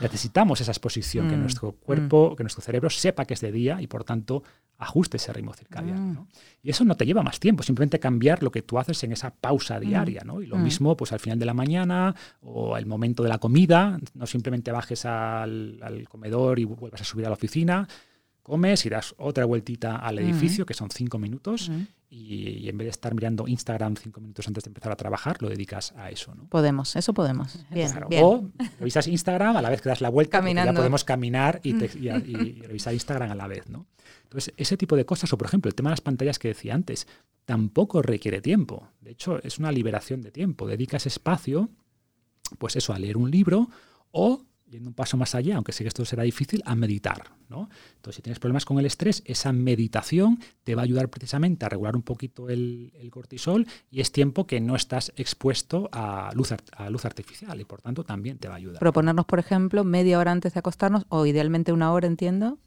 Necesitamos 0.00 0.60
esa 0.60 0.70
exposición, 0.72 1.28
que 1.28 1.36
Mm, 1.36 1.40
nuestro 1.40 1.72
cuerpo, 1.72 2.34
que 2.36 2.42
nuestro 2.42 2.62
cerebro 2.62 2.88
sepa 2.90 3.24
que 3.24 3.34
es 3.34 3.40
de 3.40 3.52
día 3.52 3.80
y 3.80 3.86
por 3.86 4.04
tanto 4.04 4.42
ajuste 4.78 5.18
ese 5.18 5.32
ritmo 5.32 5.52
circadiano. 5.52 6.00
Mm. 6.00 6.14
¿no? 6.14 6.28
Y 6.62 6.70
eso 6.70 6.84
no 6.84 6.96
te 6.96 7.04
lleva 7.04 7.22
más 7.22 7.38
tiempo, 7.38 7.62
simplemente 7.62 7.98
cambiar 8.00 8.42
lo 8.42 8.50
que 8.50 8.62
tú 8.62 8.78
haces 8.78 9.02
en 9.04 9.12
esa 9.12 9.30
pausa 9.34 9.78
diaria. 9.78 10.22
¿no? 10.24 10.40
Y 10.40 10.46
lo 10.46 10.56
Mm. 10.56 10.62
mismo 10.62 10.96
pues 10.96 11.12
al 11.12 11.20
final 11.20 11.38
de 11.38 11.44
la 11.46 11.54
mañana 11.54 12.14
o 12.40 12.74
al 12.74 12.86
momento 12.86 13.22
de 13.22 13.28
la 13.28 13.38
comida, 13.38 13.98
no 14.14 14.26
simplemente 14.26 14.72
bajes 14.72 15.04
al, 15.04 15.78
al 15.82 16.08
comedor 16.08 16.58
y 16.58 16.64
vuelvas 16.64 17.02
a 17.02 17.04
subir 17.04 17.26
a 17.26 17.28
la 17.28 17.34
oficina, 17.34 17.86
comes 18.42 18.84
y 18.86 18.88
das 18.88 19.14
otra 19.18 19.44
vueltita 19.44 19.96
al 19.96 20.16
Mm. 20.16 20.18
edificio, 20.20 20.64
que 20.66 20.74
son 20.74 20.90
cinco 20.90 21.18
minutos, 21.18 21.68
Mm. 21.68 21.82
Y, 22.12 22.58
y 22.64 22.68
en 22.68 22.76
vez 22.76 22.86
de 22.86 22.90
estar 22.90 23.14
mirando 23.14 23.46
Instagram 23.46 23.94
cinco 23.96 24.20
minutos 24.20 24.46
antes 24.48 24.64
de 24.64 24.70
empezar 24.70 24.90
a 24.90 24.96
trabajar, 24.96 25.40
lo 25.40 25.48
dedicas 25.48 25.92
a 25.96 26.10
eso. 26.10 26.34
¿no? 26.34 26.46
Podemos, 26.48 26.96
eso 26.96 27.14
podemos. 27.14 27.64
Bien, 27.70 27.88
Claro. 27.90 28.08
bien. 28.08 28.24
O 28.24 28.50
revisas 28.80 29.06
Instagram 29.06 29.56
a 29.56 29.62
la 29.62 29.70
vez 29.70 29.80
que 29.80 29.88
das 29.88 30.00
la 30.00 30.08
vuelta, 30.08 30.38
porque 30.38 30.50
ya 30.50 30.56
Caminando. 30.56 30.78
podemos 30.80 31.04
caminar 31.04 31.60
y, 31.62 31.74
te- 31.74 31.90
y- 31.98 32.08
y 32.58 32.62
revisar 32.62 32.92
Instagram 32.94 33.30
a 33.30 33.34
la 33.36 33.46
vez. 33.46 33.68
¿no? 33.70 33.86
Entonces, 34.24 34.52
ese 34.56 34.76
tipo 34.76 34.96
de 34.96 35.06
cosas, 35.06 35.32
o 35.32 35.38
por 35.38 35.46
ejemplo, 35.46 35.68
el 35.68 35.74
tema 35.76 35.90
de 35.90 35.92
las 35.92 36.00
pantallas 36.00 36.38
que 36.40 36.48
decía 36.48 36.74
antes, 36.74 37.06
tampoco 37.44 38.02
requiere 38.02 38.40
tiempo. 38.40 38.88
De 39.00 39.12
hecho, 39.12 39.40
es 39.44 39.58
una 39.60 39.70
liberación 39.70 40.20
de 40.20 40.32
tiempo. 40.32 40.66
Dedicas 40.66 41.06
espacio, 41.06 41.68
pues 42.58 42.74
eso, 42.74 42.92
a 42.92 42.98
leer 42.98 43.16
un 43.16 43.30
libro 43.30 43.68
o, 44.10 44.42
yendo 44.70 44.88
un 44.88 44.94
paso 44.94 45.16
más 45.16 45.34
allá, 45.34 45.56
aunque 45.56 45.72
sé 45.72 45.84
que 45.84 45.88
esto 45.88 46.04
será 46.04 46.22
difícil, 46.22 46.62
a 46.64 46.74
meditar. 46.74 47.24
¿no? 47.48 47.68
Entonces, 47.96 48.16
si 48.16 48.22
tienes 48.22 48.38
problemas 48.38 48.64
con 48.64 48.78
el 48.78 48.86
estrés, 48.86 49.22
esa 49.26 49.52
meditación 49.52 50.38
te 50.64 50.74
va 50.74 50.82
a 50.82 50.84
ayudar 50.84 51.08
precisamente 51.08 51.66
a 51.66 51.68
regular 51.68 51.96
un 51.96 52.02
poquito 52.02 52.48
el, 52.48 52.92
el 52.94 53.10
cortisol 53.10 53.66
y 53.90 54.00
es 54.00 54.12
tiempo 54.12 54.46
que 54.46 54.60
no 54.60 54.76
estás 54.76 55.12
expuesto 55.16 55.88
a 55.92 56.30
luz, 56.34 56.54
a 56.72 56.90
luz 56.90 57.04
artificial 57.04 57.60
y 57.60 57.64
por 57.64 57.82
tanto 57.82 58.04
también 58.04 58.38
te 58.38 58.48
va 58.48 58.54
a 58.54 58.58
ayudar. 58.58 58.78
Proponernos, 58.78 59.26
por 59.26 59.38
ejemplo, 59.38 59.84
media 59.84 60.18
hora 60.18 60.32
antes 60.32 60.54
de 60.54 60.60
acostarnos, 60.60 61.04
o 61.08 61.26
idealmente 61.26 61.72
una 61.72 61.92
hora, 61.92 62.06
entiendo, 62.06 62.58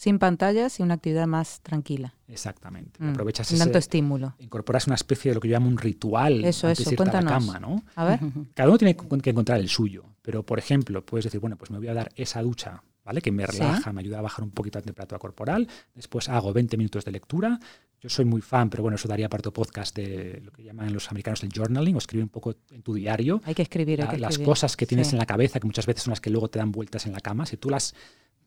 sin 0.00 0.18
pantallas 0.18 0.80
y 0.80 0.82
una 0.82 0.94
actividad 0.94 1.26
más 1.26 1.60
tranquila. 1.60 2.14
Exactamente. 2.26 3.02
Mm, 3.04 3.10
Aprovechas 3.10 3.50
ese, 3.52 3.62
tanto 3.62 3.76
estímulo. 3.76 4.34
incorporas 4.38 4.86
una 4.86 4.94
especie 4.96 5.30
de 5.30 5.34
lo 5.34 5.40
que 5.42 5.48
yo 5.48 5.52
llamo 5.56 5.68
un 5.68 5.76
ritual 5.76 6.42
Eso, 6.42 6.68
antes 6.68 6.80
eso, 6.80 6.88
de 6.90 6.94
irte 6.94 7.16
a 7.18 7.20
la 7.20 7.28
cama, 7.28 7.60
¿no? 7.60 7.82
A 7.96 8.04
ver. 8.06 8.18
Cada 8.54 8.70
uno 8.70 8.78
tiene 8.78 8.96
que 8.96 9.30
encontrar 9.30 9.60
el 9.60 9.68
suyo, 9.68 10.04
pero 10.22 10.42
por 10.42 10.58
ejemplo, 10.58 11.04
puedes 11.04 11.24
decir, 11.24 11.38
bueno, 11.38 11.56
pues 11.58 11.70
me 11.70 11.76
voy 11.76 11.88
a 11.88 11.92
dar 11.92 12.10
esa 12.16 12.40
ducha, 12.40 12.82
¿vale? 13.04 13.20
Que 13.20 13.30
me 13.30 13.44
Sí. 13.46 13.58
relaja, 13.58 13.92
me 13.92 14.00
ayuda 14.00 14.20
a 14.20 14.22
bajar 14.22 14.42
un 14.42 14.52
poquito 14.52 14.78
la 14.78 14.84
temperatura 14.84 15.18
corporal. 15.18 15.68
Después 15.94 16.30
hago 16.30 16.54
20 16.54 16.78
minutos 16.78 17.04
de 17.04 17.10
lectura. 17.12 17.60
Yo 18.00 18.08
soy 18.08 18.24
muy 18.24 18.40
fan, 18.40 18.70
pero 18.70 18.82
bueno, 18.82 18.94
eso 18.96 19.06
daría 19.06 19.28
para 19.28 19.42
tu 19.42 19.52
podcast 19.52 19.94
de 19.94 20.40
lo 20.42 20.50
que 20.50 20.62
llaman 20.64 20.94
los 20.94 21.10
americanos 21.10 21.42
el 21.42 21.50
journaling, 21.54 21.94
o 21.94 21.98
escribir 21.98 22.22
un 22.24 22.30
poco 22.30 22.54
en 22.70 22.80
tu 22.82 22.94
diario 22.94 23.42
Hay 23.44 23.54
que 23.54 23.60
escribir, 23.60 24.00
hay 24.00 24.06
la- 24.06 24.12
que 24.14 24.18
las 24.18 24.30
escribir. 24.30 24.46
cosas 24.48 24.74
que 24.78 24.86
tienes 24.86 25.08
Sí. 25.08 25.16
en 25.16 25.18
la 25.18 25.26
cabeza, 25.26 25.60
que 25.60 25.66
muchas 25.66 25.84
veces 25.84 26.04
son 26.04 26.12
las 26.12 26.22
que 26.22 26.30
luego 26.30 26.48
te 26.48 26.58
dan 26.58 26.72
vueltas 26.72 27.04
en 27.04 27.12
la 27.12 27.20
cama, 27.20 27.44
si 27.44 27.58
tú 27.58 27.68
las, 27.68 27.94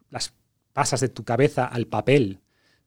las 0.10 0.34
pasas 0.74 1.00
de 1.02 1.10
tu 1.10 1.24
cabeza 1.24 1.66
al 1.66 1.88
papel, 1.88 2.40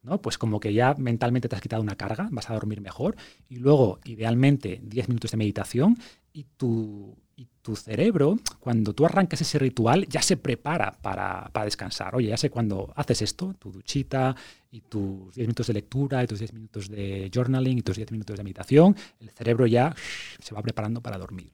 ¿no? 0.02 0.20
pues 0.20 0.38
como 0.38 0.60
que 0.60 0.72
ya 0.72 0.94
mentalmente 0.94 1.48
te 1.48 1.56
has 1.56 1.62
quitado 1.62 1.82
una 1.82 1.96
carga, 1.96 2.28
vas 2.30 2.50
a 2.50 2.54
dormir 2.54 2.80
mejor. 2.80 3.16
Y 3.48 3.56
luego, 3.56 4.00
idealmente, 4.04 4.80
10 4.82 5.08
minutos 5.08 5.30
de 5.30 5.36
meditación 5.36 5.96
y 6.32 6.44
tu, 6.56 7.16
y 7.36 7.48
tu 7.62 7.76
cerebro, 7.76 8.38
cuando 8.60 8.92
tú 8.92 9.04
arrancas 9.04 9.40
ese 9.40 9.58
ritual, 9.58 10.06
ya 10.08 10.22
se 10.22 10.36
prepara 10.36 10.92
para, 10.92 11.48
para 11.52 11.64
descansar. 11.64 12.14
Oye, 12.14 12.28
ya 12.28 12.36
sé 12.36 12.50
cuando 12.50 12.92
haces 12.96 13.22
esto, 13.22 13.54
tu 13.58 13.72
duchita 13.72 14.34
y 14.70 14.80
tus 14.82 15.34
10 15.34 15.46
minutos 15.48 15.66
de 15.66 15.72
lectura 15.72 16.22
y 16.22 16.26
tus 16.26 16.38
10 16.38 16.52
minutos 16.52 16.88
de 16.88 17.30
journaling 17.32 17.78
y 17.78 17.82
tus 17.82 17.96
10 17.96 18.12
minutos 18.12 18.36
de 18.36 18.42
meditación, 18.44 18.96
el 19.20 19.30
cerebro 19.30 19.66
ya 19.66 19.94
se 20.38 20.54
va 20.54 20.62
preparando 20.62 21.00
para 21.00 21.18
dormir. 21.18 21.52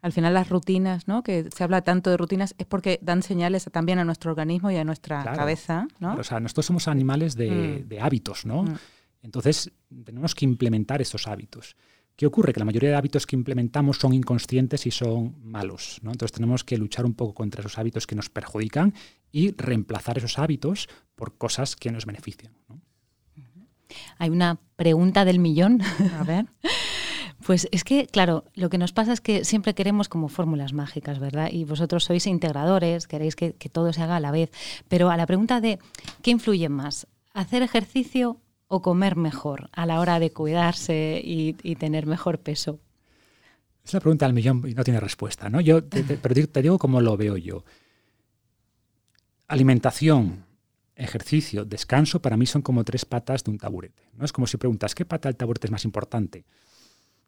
Al 0.00 0.12
final 0.12 0.32
las 0.34 0.48
rutinas, 0.48 1.08
¿no? 1.08 1.22
Que 1.22 1.48
se 1.54 1.64
habla 1.64 1.82
tanto 1.82 2.10
de 2.10 2.16
rutinas, 2.16 2.54
es 2.58 2.66
porque 2.66 2.98
dan 3.02 3.22
señales 3.22 3.64
también 3.72 3.98
a 3.98 4.04
nuestro 4.04 4.30
organismo 4.30 4.70
y 4.70 4.76
a 4.76 4.84
nuestra 4.84 5.22
Claro. 5.22 5.36
cabeza, 5.36 5.88
¿no? 5.98 6.14
O 6.14 6.22
sea, 6.24 6.38
nosotros 6.40 6.66
somos 6.66 6.86
animales 6.88 7.34
de, 7.34 7.82
Mm. 7.84 7.88
de 7.88 8.00
hábitos, 8.00 8.46
¿no? 8.46 8.62
Mm. 8.62 8.76
Entonces, 9.22 9.72
tenemos 10.04 10.34
que 10.34 10.44
implementar 10.44 11.02
esos 11.02 11.26
hábitos. 11.26 11.76
¿Qué 12.14 12.26
ocurre? 12.26 12.52
Que 12.52 12.58
la 12.60 12.64
mayoría 12.64 12.90
de 12.90 12.96
hábitos 12.96 13.26
que 13.26 13.36
implementamos 13.36 13.98
son 13.98 14.12
inconscientes 14.12 14.86
y 14.86 14.90
son 14.90 15.36
malos, 15.42 15.98
¿no? 16.02 16.10
Entonces 16.10 16.32
tenemos 16.32 16.64
que 16.64 16.76
luchar 16.78 17.04
un 17.04 17.14
poco 17.14 17.34
contra 17.34 17.60
esos 17.60 17.78
hábitos 17.78 18.06
que 18.06 18.16
nos 18.16 18.28
perjudican 18.28 18.92
y 19.30 19.52
reemplazar 19.52 20.18
esos 20.18 20.38
hábitos 20.38 20.88
por 21.14 21.36
cosas 21.38 21.76
que 21.76 21.92
nos 21.92 22.06
benefician. 22.06 22.52
¿no? 22.68 22.80
Hay 24.18 24.30
una 24.30 24.58
pregunta 24.76 25.24
del 25.24 25.38
millón. 25.38 25.80
A 26.18 26.24
ver. 26.24 26.46
Pues 27.46 27.68
es 27.70 27.84
que, 27.84 28.06
claro, 28.06 28.44
lo 28.54 28.68
que 28.68 28.78
nos 28.78 28.92
pasa 28.92 29.12
es 29.12 29.20
que 29.20 29.44
siempre 29.44 29.74
queremos 29.74 30.08
como 30.08 30.28
fórmulas 30.28 30.72
mágicas, 30.72 31.18
¿verdad? 31.18 31.50
Y 31.52 31.64
vosotros 31.64 32.04
sois 32.04 32.26
integradores, 32.26 33.06
queréis 33.06 33.36
que, 33.36 33.52
todo 33.52 33.92
se 33.92 34.02
haga 34.02 34.16
a 34.16 34.20
la 34.20 34.30
vez. 34.30 34.50
Pero 34.88 35.10
a 35.10 35.16
la 35.16 35.26
pregunta 35.26 35.60
de 35.60 35.78
¿qué 36.22 36.30
influye 36.32 36.68
más? 36.68 37.06
¿Hacer 37.32 37.62
ejercicio 37.62 38.40
o 38.66 38.82
comer 38.82 39.16
mejor 39.16 39.70
a 39.72 39.86
la 39.86 40.00
hora 40.00 40.18
de 40.18 40.32
cuidarse 40.32 41.20
y, 41.22 41.54
tener 41.76 42.06
mejor 42.06 42.40
peso? 42.40 42.80
Es 43.84 43.94
la 43.94 44.00
pregunta 44.00 44.26
del 44.26 44.34
millón 44.34 44.62
y 44.66 44.74
no 44.74 44.84
tiene 44.84 45.00
respuesta, 45.00 45.48
¿no? 45.48 45.60
Yo 45.60 45.82
te, 45.84 46.02
pero 46.02 46.34
te 46.48 46.62
digo 46.62 46.78
cómo 46.78 47.00
lo 47.00 47.16
veo 47.16 47.36
yo. 47.36 47.64
Alimentación, 49.46 50.44
ejercicio, 50.96 51.64
descanso, 51.64 52.20
para 52.20 52.36
mí 52.36 52.44
son 52.44 52.60
como 52.60 52.84
tres 52.84 53.04
patas 53.04 53.44
de 53.44 53.52
un 53.52 53.58
taburete. 53.58 54.02
¿no? 54.14 54.24
Es 54.24 54.32
como 54.32 54.46
si 54.46 54.56
preguntas, 54.56 54.94
¿qué 54.94 55.04
pata 55.06 55.28
del 55.28 55.36
taburete 55.36 55.68
es 55.68 55.70
más 55.70 55.84
importante? 55.84 56.44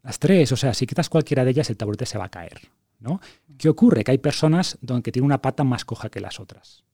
Las 0.02 0.18
tres, 0.18 0.50
o 0.52 0.56
sea, 0.56 0.74
si 0.74 0.86
quitas 0.86 1.08
cualquiera 1.08 1.44
de 1.44 1.50
ellas, 1.50 1.70
el 1.70 1.76
taburete 1.76 2.06
se 2.06 2.18
va 2.18 2.24
a 2.24 2.30
caer. 2.30 2.60
¿no? 3.00 3.20
¿Qué 3.58 3.68
ocurre? 3.68 4.04
Que 4.04 4.12
hay 4.12 4.18
personas 4.18 4.78
donde 4.80 5.10
tienen 5.10 5.26
una 5.26 5.42
pata 5.42 5.64
más 5.64 5.84
coja 5.84 6.10
que 6.10 6.20
las 6.20 6.38
otras. 6.38 6.84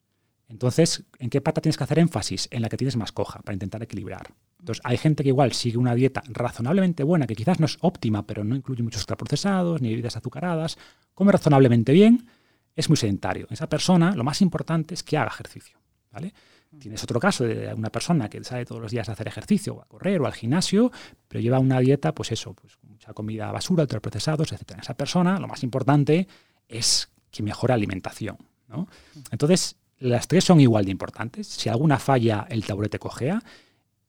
Entonces, 0.48 1.04
¿en 1.18 1.28
qué 1.28 1.40
pata 1.40 1.60
tienes 1.60 1.76
que 1.76 1.84
hacer 1.84 1.98
énfasis? 1.98 2.48
En 2.52 2.62
la 2.62 2.68
que 2.68 2.76
tienes 2.76 2.96
más 2.96 3.10
coja, 3.10 3.40
para 3.40 3.54
intentar 3.54 3.82
equilibrar. 3.82 4.32
Entonces, 4.60 4.80
hay 4.84 4.96
gente 4.96 5.24
que 5.24 5.30
igual 5.30 5.52
sigue 5.52 5.76
una 5.76 5.94
dieta 5.94 6.22
razonablemente 6.28 7.02
buena, 7.02 7.26
que 7.26 7.34
quizás 7.34 7.58
no 7.58 7.66
es 7.66 7.78
óptima, 7.80 8.26
pero 8.26 8.44
no 8.44 8.54
incluye 8.54 8.82
muchos 8.82 9.02
ultraprocesados 9.02 9.82
ni 9.82 9.90
bebidas 9.90 10.16
azucaradas, 10.16 10.78
come 11.14 11.32
razonablemente 11.32 11.92
bien, 11.92 12.28
es 12.76 12.88
muy 12.88 12.96
sedentario. 12.96 13.48
Esa 13.50 13.68
persona, 13.68 14.14
lo 14.14 14.22
más 14.22 14.40
importante 14.40 14.94
es 14.94 15.02
que 15.02 15.16
haga 15.16 15.28
ejercicio. 15.28 15.78
¿vale? 16.12 16.32
Tienes 16.78 17.02
otro 17.02 17.18
caso 17.18 17.44
de 17.44 17.72
una 17.74 17.90
persona 17.90 18.28
que 18.28 18.42
sale 18.44 18.64
todos 18.64 18.80
los 18.80 18.92
días 18.92 19.08
a 19.08 19.12
hacer 19.12 19.26
ejercicio, 19.26 19.74
o 19.74 19.82
a 19.82 19.86
correr 19.86 20.20
o 20.20 20.26
al 20.26 20.32
gimnasio, 20.32 20.92
pero 21.26 21.40
lleva 21.40 21.58
una 21.58 21.80
dieta, 21.80 22.14
pues 22.14 22.30
eso, 22.32 22.54
pues 22.54 22.78
mucha 23.06 23.14
comida 23.14 23.52
basura, 23.52 23.82
ultraprocesados, 23.82 24.52
etc. 24.52 24.78
Esa 24.80 24.94
persona, 24.94 25.38
lo 25.38 25.46
más 25.46 25.62
importante 25.62 26.26
es 26.68 27.08
que 27.30 27.42
mejore 27.42 27.74
alimentación. 27.74 28.36
¿no? 28.68 28.88
Entonces, 29.30 29.76
las 29.98 30.26
tres 30.26 30.44
son 30.44 30.60
igual 30.60 30.84
de 30.84 30.90
importantes. 30.90 31.46
Si 31.46 31.68
alguna 31.68 31.98
falla, 31.98 32.46
el 32.50 32.64
taburete 32.64 32.98
cojea. 32.98 33.40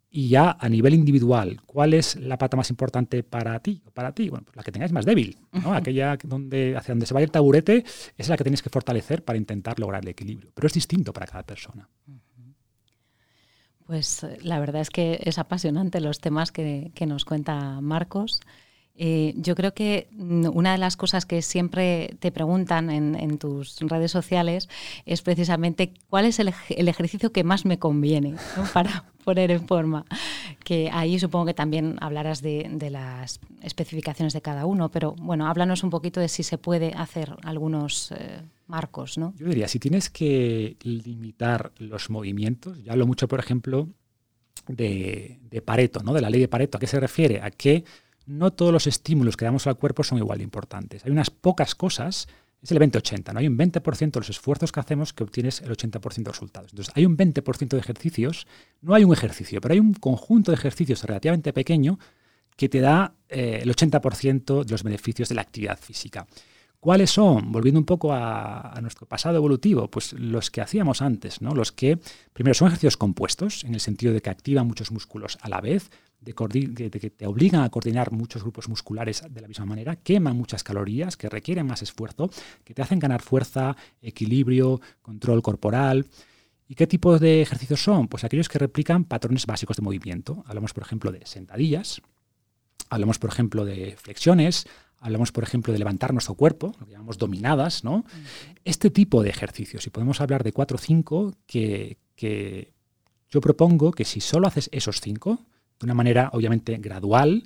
Y 0.10 0.30
ya 0.30 0.58
a 0.60 0.70
nivel 0.70 0.94
individual, 0.94 1.62
¿cuál 1.66 1.94
es 1.94 2.16
la 2.16 2.38
pata 2.38 2.56
más 2.56 2.70
importante 2.70 3.24
para 3.24 3.60
ti? 3.60 3.84
Para 3.94 4.14
ti, 4.14 4.30
bueno, 4.30 4.46
pues 4.46 4.56
la 4.56 4.64
que 4.64 4.72
tengáis 4.72 4.94
más 4.94 5.06
débil, 5.06 5.38
¿no? 5.52 5.74
Aquella 5.74 6.18
donde, 6.24 6.78
hacia 6.78 6.94
donde 6.94 7.06
se 7.06 7.14
vaya 7.14 7.26
el 7.26 7.32
taburete 7.32 7.84
es 8.18 8.30
la 8.30 8.38
que 8.38 8.44
tenéis 8.46 8.64
que 8.64 8.70
fortalecer 8.70 9.26
para 9.26 9.38
intentar 9.38 9.80
lograr 9.80 10.02
el 10.04 10.08
equilibrio. 10.08 10.50
Pero 10.56 10.68
es 10.68 10.74
distinto 10.74 11.12
para 11.12 11.28
cada 11.28 11.44
persona. 11.44 11.90
Pues 13.86 14.24
eh, 14.24 14.38
la 14.42 14.60
verdad 14.62 14.82
es 14.82 14.90
que 14.90 15.20
es 15.22 15.38
apasionante 15.38 16.00
los 16.00 16.20
temas 16.20 16.54
que, 16.54 16.92
que 16.96 17.06
nos 17.06 17.26
cuenta 17.26 17.82
Marcos. 17.82 18.40
Eh, 19.00 19.36
yo 19.38 19.54
creo 19.54 19.76
que 19.76 20.08
mm, 20.12 20.48
una 20.54 20.72
de 20.72 20.80
las 20.80 20.98
cosas 20.98 21.28
que 21.28 21.44
siempre 21.44 22.16
te 22.20 22.32
preguntan 22.32 22.90
en, 22.90 23.38
tus 23.38 23.80
redes 23.82 24.10
sociales 24.10 24.70
es 25.06 25.22
precisamente 25.22 25.94
cuál 26.10 26.26
es 26.26 26.40
el, 26.40 26.48
ejercicio 26.88 27.32
que 27.32 27.44
más 27.44 27.66
me 27.66 27.78
conviene 27.78 28.36
para 28.74 29.06
poner 29.24 29.52
en 29.52 29.68
forma. 29.68 30.06
Que 30.64 30.90
ahí 30.92 31.20
supongo 31.20 31.46
que 31.46 31.54
también 31.54 31.98
hablarás 32.02 32.42
de, 32.42 32.90
las 32.90 33.40
especificaciones 33.62 34.34
de 34.34 34.42
cada 34.42 34.66
uno, 34.66 34.90
pero 34.90 35.14
bueno, 35.20 35.48
háblanos 35.48 35.84
un 35.84 35.92
poquito 35.92 36.20
de 36.20 36.28
si 36.28 36.42
se 36.42 36.58
puede 36.58 36.94
hacer 36.96 37.36
algunos 37.44 38.12
eh, 38.14 38.42
marcos. 38.66 39.20
¿no? 39.20 39.36
Yo 39.38 39.48
diría, 39.48 39.68
si 39.68 39.78
tienes 39.78 40.10
que 40.10 40.76
limitar 40.82 41.72
los 41.78 42.10
movimientos, 42.10 42.84
ya 42.84 42.94
hablo 42.94 43.06
mucho, 43.06 43.28
por 43.28 43.40
ejemplo, 43.40 43.90
de, 44.68 45.38
de 45.52 45.62
Pareto, 45.62 46.02
¿no? 46.02 46.14
de 46.14 46.22
la 46.22 46.32
ley 46.32 46.42
de 46.42 46.48
Pareto. 46.48 46.78
¿A 46.78 46.80
qué 46.80 46.88
se 46.88 47.00
refiere? 47.00 47.42
A 47.42 47.52
que 47.52 47.84
no 48.28 48.52
todos 48.52 48.74
los 48.74 48.86
estímulos 48.88 49.38
que 49.38 49.46
damos 49.46 49.66
al 49.68 49.78
cuerpo 49.78 50.04
son 50.04 50.20
igual 50.20 50.38
de 50.40 50.44
importantes. 50.44 51.04
Hay 51.06 51.12
unas 51.12 51.30
pocas 51.30 51.74
cosas, 51.74 52.28
es 52.62 52.72
el 52.72 52.80
20-80, 52.80 53.34
¿no? 53.34 53.40
Hay 53.40 53.48
un 53.48 53.58
20% 53.58 54.12
de 54.12 54.20
los 54.20 54.30
esfuerzos 54.30 54.72
que 54.72 54.80
hacemos 54.80 55.14
que 55.14 55.24
obtienes 55.24 55.62
el 55.62 55.72
80% 55.72 56.24
de 56.24 56.32
resultados. 56.32 56.72
Entonces, 56.72 56.94
hay 56.96 57.06
un 57.06 57.18
20% 57.18 57.70
de 57.70 57.80
ejercicios, 57.80 58.46
no 58.82 58.94
hay 58.94 59.06
un 59.06 59.14
ejercicio, 59.14 59.62
pero 59.62 59.74
hay 59.74 59.80
un 59.80 59.94
conjunto 59.94 60.52
de 60.52 60.56
ejercicios 60.56 61.04
relativamente 61.04 61.54
pequeño 61.54 61.98
que 62.58 62.68
te 62.68 62.82
da 62.82 63.16
eh, 63.30 63.60
el 63.62 63.74
80% 63.74 64.66
de 64.66 64.72
los 64.72 64.84
beneficios 64.84 65.30
de 65.30 65.36
la 65.36 65.42
actividad 65.42 65.80
física. 65.80 66.28
¿Cuáles 66.80 67.12
son? 67.12 67.52
Volviendo 67.52 67.80
un 67.80 67.86
poco 67.86 68.14
a, 68.14 68.72
a, 68.72 68.82
nuestro 68.82 69.08
pasado 69.08 69.38
evolutivo, 69.38 69.90
pues 69.90 70.14
los 70.14 70.52
que 70.52 70.62
hacíamos 70.62 71.02
antes, 71.02 71.42
¿no? 71.42 71.56
Los 71.56 71.72
que, 71.72 71.98
primero, 72.34 72.54
son 72.54 72.68
ejercicios 72.68 72.98
compuestos, 72.98 73.64
en 73.64 73.74
el 73.74 73.80
sentido 73.80 74.14
de 74.14 74.22
que 74.22 74.30
activan 74.30 74.68
muchos 74.68 74.92
músculos 74.92 75.38
a 75.42 75.50
la 75.50 75.60
vez, 75.60 75.90
de, 76.20 76.34
que 76.34 77.10
te 77.10 77.28
obligan 77.28 77.62
a 77.62 77.70
coordinar 77.70 78.12
muchos 78.12 78.42
grupos 78.42 78.68
musculares 78.68 79.24
de 79.30 79.42
la 79.42 79.48
misma 79.48 79.66
manera, 79.66 79.96
queman 79.96 80.36
muchas 80.36 80.64
calorías, 80.64 81.16
que 81.16 81.30
requieren 81.30 81.66
más 81.66 81.82
esfuerzo, 81.82 82.30
que 82.64 82.74
te 82.74 82.82
hacen 82.82 83.00
ganar 83.00 83.22
fuerza, 83.22 83.76
equilibrio, 84.02 84.82
control 85.02 85.42
corporal. 85.42 86.06
¿Y 86.68 86.76
qué 86.76 86.86
tipos 86.86 87.22
de 87.22 87.42
ejercicios 87.42 87.82
son? 87.82 88.08
Pues 88.08 88.24
aquellos 88.24 88.50
que 88.50 88.60
replican 88.60 89.06
patrones 89.06 89.46
básicos 89.46 89.78
de 89.78 89.84
movimiento. 89.84 90.44
Hablamos, 90.48 90.74
por 90.74 90.84
ejemplo, 90.84 91.12
de 91.12 91.26
sentadillas, 91.26 92.02
hablamos, 92.90 93.20
por 93.20 93.30
ejemplo, 93.30 93.64
de 93.64 93.96
flexiones, 93.98 94.68
hablamos, 95.00 95.32
por 95.32 95.44
ejemplo, 95.44 95.72
de 95.72 95.80
levantar 95.80 96.12
nuestro 96.12 96.36
cuerpo, 96.36 96.74
lo 96.80 96.86
que 96.86 96.94
llamamos 96.94 97.18
dominadas, 97.18 97.84
¿no? 97.84 98.04
Este 98.66 98.90
tipo 98.90 99.24
de 99.24 99.30
ejercicios, 99.30 99.86
y 99.88 99.92
podemos 99.92 100.20
hablar 100.20 100.44
de 100.44 100.52
cuatro 100.52 100.76
o 100.76 100.80
cinco, 100.80 101.36
que, 101.46 101.98
que 102.16 102.74
yo 103.30 103.40
propongo 103.40 103.92
que 103.92 104.04
si 104.04 104.20
solo 104.20 104.48
haces 104.48 104.70
esos 104.74 105.00
cinco, 105.00 105.40
de 105.80 105.86
una 105.86 105.94
manera 105.94 106.30
obviamente 106.34 106.78
gradual, 106.78 107.44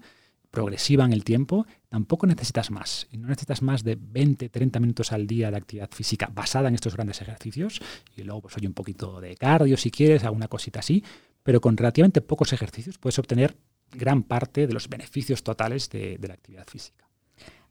progresiva 0.51 1.05
en 1.05 1.13
el 1.13 1.23
tiempo, 1.23 1.65
tampoco 1.89 2.27
necesitas 2.27 2.69
más. 2.69 3.07
Y 3.11 3.17
no 3.17 3.27
necesitas 3.27 3.61
más 3.61 3.83
de 3.83 3.97
20, 3.99 4.49
30 4.49 4.79
minutos 4.79 5.11
al 5.11 5.25
día 5.25 5.49
de 5.49 5.57
actividad 5.57 5.89
física 5.91 6.29
basada 6.31 6.67
en 6.67 6.75
estos 6.75 6.93
grandes 6.95 7.21
ejercicios. 7.21 7.81
Y 8.15 8.23
luego, 8.23 8.41
pues, 8.41 8.57
oye, 8.57 8.67
un 8.67 8.73
poquito 8.73 9.21
de 9.21 9.35
cardio 9.35 9.77
si 9.77 9.89
quieres, 9.89 10.23
alguna 10.23 10.47
cosita 10.47 10.79
así. 10.79 11.03
Pero 11.41 11.61
con 11.61 11.77
relativamente 11.77 12.21
pocos 12.21 12.53
ejercicios 12.53 12.97
puedes 12.97 13.17
obtener 13.17 13.55
gran 13.91 14.23
parte 14.23 14.67
de 14.67 14.73
los 14.73 14.89
beneficios 14.89 15.43
totales 15.43 15.89
de, 15.89 16.19
la 16.21 16.33
actividad 16.33 16.67
física. 16.67 17.07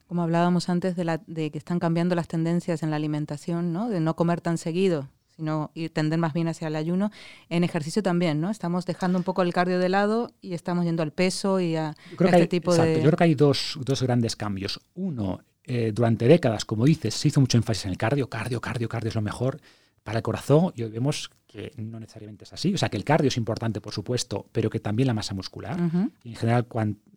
Como 0.08 0.22
hablábamos 0.22 0.68
antes 0.68 0.96
de, 0.96 1.20
de 1.26 1.50
que 1.50 1.58
están 1.58 1.78
cambiando 1.78 2.14
las 2.16 2.26
tendencias 2.26 2.82
en 2.82 2.90
la 2.90 2.96
alimentación, 2.96 3.72
¿no? 3.72 3.88
de 3.88 4.00
no 4.00 4.16
comer 4.16 4.40
tan 4.40 4.58
seguido, 4.58 5.08
sino 5.40 5.70
ir, 5.74 5.90
tender 5.90 6.18
más 6.18 6.32
bien 6.32 6.48
hacia 6.48 6.68
el 6.68 6.76
ayuno. 6.76 7.10
En 7.48 7.64
ejercicio 7.64 8.02
también, 8.02 8.40
¿no? 8.40 8.50
Estamos 8.50 8.86
dejando 8.86 9.18
un 9.18 9.24
poco 9.24 9.42
el 9.42 9.52
cardio 9.52 9.78
de 9.78 9.88
lado 9.88 10.32
y 10.40 10.54
estamos 10.54 10.84
yendo 10.84 11.02
al 11.02 11.12
peso 11.12 11.60
y 11.60 11.76
a, 11.76 11.96
este 12.12 12.46
tipo 12.46 12.74
de... 12.74 12.96
Yo 12.96 13.02
creo 13.02 13.16
que 13.16 13.24
hay 13.24 13.34
dos, 13.34 13.78
dos 13.82 14.02
grandes 14.02 14.36
cambios. 14.36 14.80
Uno, 14.94 15.40
eh, 15.64 15.92
durante 15.94 16.28
décadas, 16.28 16.64
como 16.64 16.84
dices, 16.84 17.14
se 17.14 17.28
hizo 17.28 17.40
mucho 17.40 17.56
énfasis 17.56 17.86
en 17.86 17.92
el 17.92 17.98
cardio, 17.98 18.28
cardio, 18.28 18.60
cardio, 18.60 18.88
cardio 18.88 19.08
es 19.08 19.14
lo 19.14 19.22
mejor 19.22 19.60
para 20.02 20.18
el 20.18 20.22
corazón 20.22 20.72
y 20.74 20.82
hoy 20.82 20.90
vemos 20.90 21.30
que 21.46 21.72
no 21.76 21.98
necesariamente 21.98 22.44
es 22.44 22.52
así. 22.52 22.72
O 22.74 22.78
sea, 22.78 22.88
que 22.88 22.96
el 22.96 23.04
cardio 23.04 23.28
es 23.28 23.36
importante, 23.36 23.80
por 23.80 23.92
supuesto, 23.92 24.46
pero 24.52 24.70
que 24.70 24.80
también 24.80 25.06
la 25.06 25.14
masa 25.14 25.34
muscular. 25.34 25.78
y 26.22 26.30
en 26.30 26.36
general, 26.36 26.66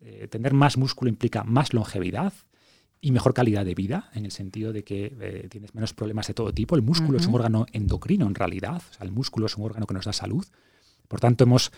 eh, 0.02 0.28
tener 0.28 0.54
más 0.54 0.76
músculo 0.76 1.08
implica 1.08 1.44
más 1.44 1.72
longevidad, 1.72 2.32
y 3.04 3.12
mejor 3.12 3.34
calidad 3.34 3.66
de 3.66 3.74
vida, 3.74 4.08
en 4.14 4.24
el 4.24 4.30
sentido 4.30 4.72
de 4.72 4.82
que 4.82 5.14
eh, 5.20 5.46
tienes 5.50 5.74
menos 5.74 5.92
problemas 5.92 6.26
de 6.26 6.32
todo 6.32 6.54
tipo. 6.54 6.74
El 6.74 6.80
músculo 6.80 7.18
es 7.18 7.26
un 7.26 7.34
órgano 7.34 7.66
endocrino 7.70 8.26
en 8.26 8.34
realidad, 8.34 8.76
o 8.76 8.94
sea, 8.94 9.04
el 9.04 9.12
músculo 9.12 9.44
es 9.44 9.58
un 9.58 9.66
órgano 9.66 9.86
que 9.86 9.92
nos 9.92 10.06
da 10.06 10.14
salud. 10.14 10.46
Por 11.06 11.20
tanto, 11.20 11.44
hemos 11.44 11.70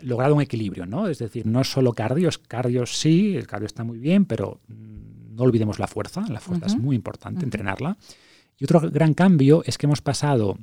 logrado 0.00 0.34
un 0.34 0.42
equilibrio, 0.42 0.84
¿no? 0.84 1.08
Es 1.08 1.18
decir, 1.18 1.46
no 1.46 1.64
solo 1.64 1.94
cardio, 1.94 2.28
cardio 2.46 2.84
sí, 2.84 3.36
el 3.36 3.46
cardio 3.46 3.64
está 3.64 3.84
muy 3.84 3.98
bien, 3.98 4.26
pero 4.26 4.60
mm, 4.68 5.34
no 5.34 5.44
olvidemos 5.44 5.78
la 5.78 5.86
fuerza, 5.86 6.26
la 6.28 6.40
fuerza 6.40 6.66
es 6.66 6.76
muy 6.76 6.94
importante, 6.94 7.42
entrenarla. 7.42 7.96
Y 8.58 8.64
otro 8.64 8.82
gran 8.90 9.14
cambio 9.14 9.62
es 9.64 9.78
que 9.78 9.86
hemos 9.86 10.02
pasado 10.02 10.58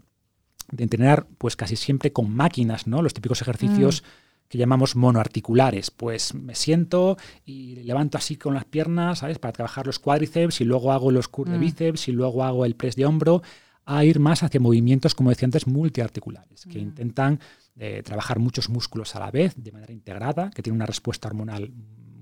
de 0.71 0.83
entrenar 0.83 1.25
pues 1.39 1.55
casi 1.55 1.75
siempre 1.75 2.13
con 2.13 2.29
máquinas, 2.29 2.85
¿no? 2.85 3.01
Los 3.01 3.15
típicos 3.15 3.41
ejercicios 3.41 4.03
mm 4.03 4.32
que 4.53 4.59
llamamos 4.59 4.95
monoarticulares. 4.95 5.89
Pues 5.89 6.35
me 6.35 6.53
siento 6.53 7.17
y 7.43 7.77
levanto 7.77 8.19
así 8.19 8.35
con 8.35 8.53
las 8.53 8.65
piernas, 8.65 9.17
¿sabes? 9.17 9.39
Para 9.39 9.51
trabajar 9.51 9.87
los 9.87 9.97
cuádriceps 9.97 10.61
y 10.61 10.63
luego 10.63 10.91
hago 10.91 11.09
los 11.09 11.27
curls 11.27 11.51
de 11.51 11.57
mm. 11.57 11.61
bíceps 11.61 12.07
y 12.07 12.11
luego 12.11 12.43
hago 12.43 12.63
el 12.63 12.75
press 12.75 12.95
de 12.95 13.07
hombro, 13.07 13.41
a 13.83 14.05
ir 14.05 14.19
más 14.19 14.43
hacia 14.43 14.59
movimientos, 14.59 15.15
como 15.15 15.31
decía 15.31 15.47
antes, 15.47 15.65
multiarticulares, 15.65 16.65
que 16.65 16.77
mm. 16.77 16.81
intentan 16.81 17.39
eh, 17.79 18.03
trabajar 18.05 18.37
muchos 18.37 18.69
músculos 18.69 19.15
a 19.15 19.21
la 19.21 19.31
vez, 19.31 19.55
de 19.57 19.71
manera 19.71 19.91
integrada, 19.91 20.51
que 20.51 20.61
tienen 20.61 20.75
una 20.75 20.85
respuesta 20.85 21.29
hormonal 21.29 21.71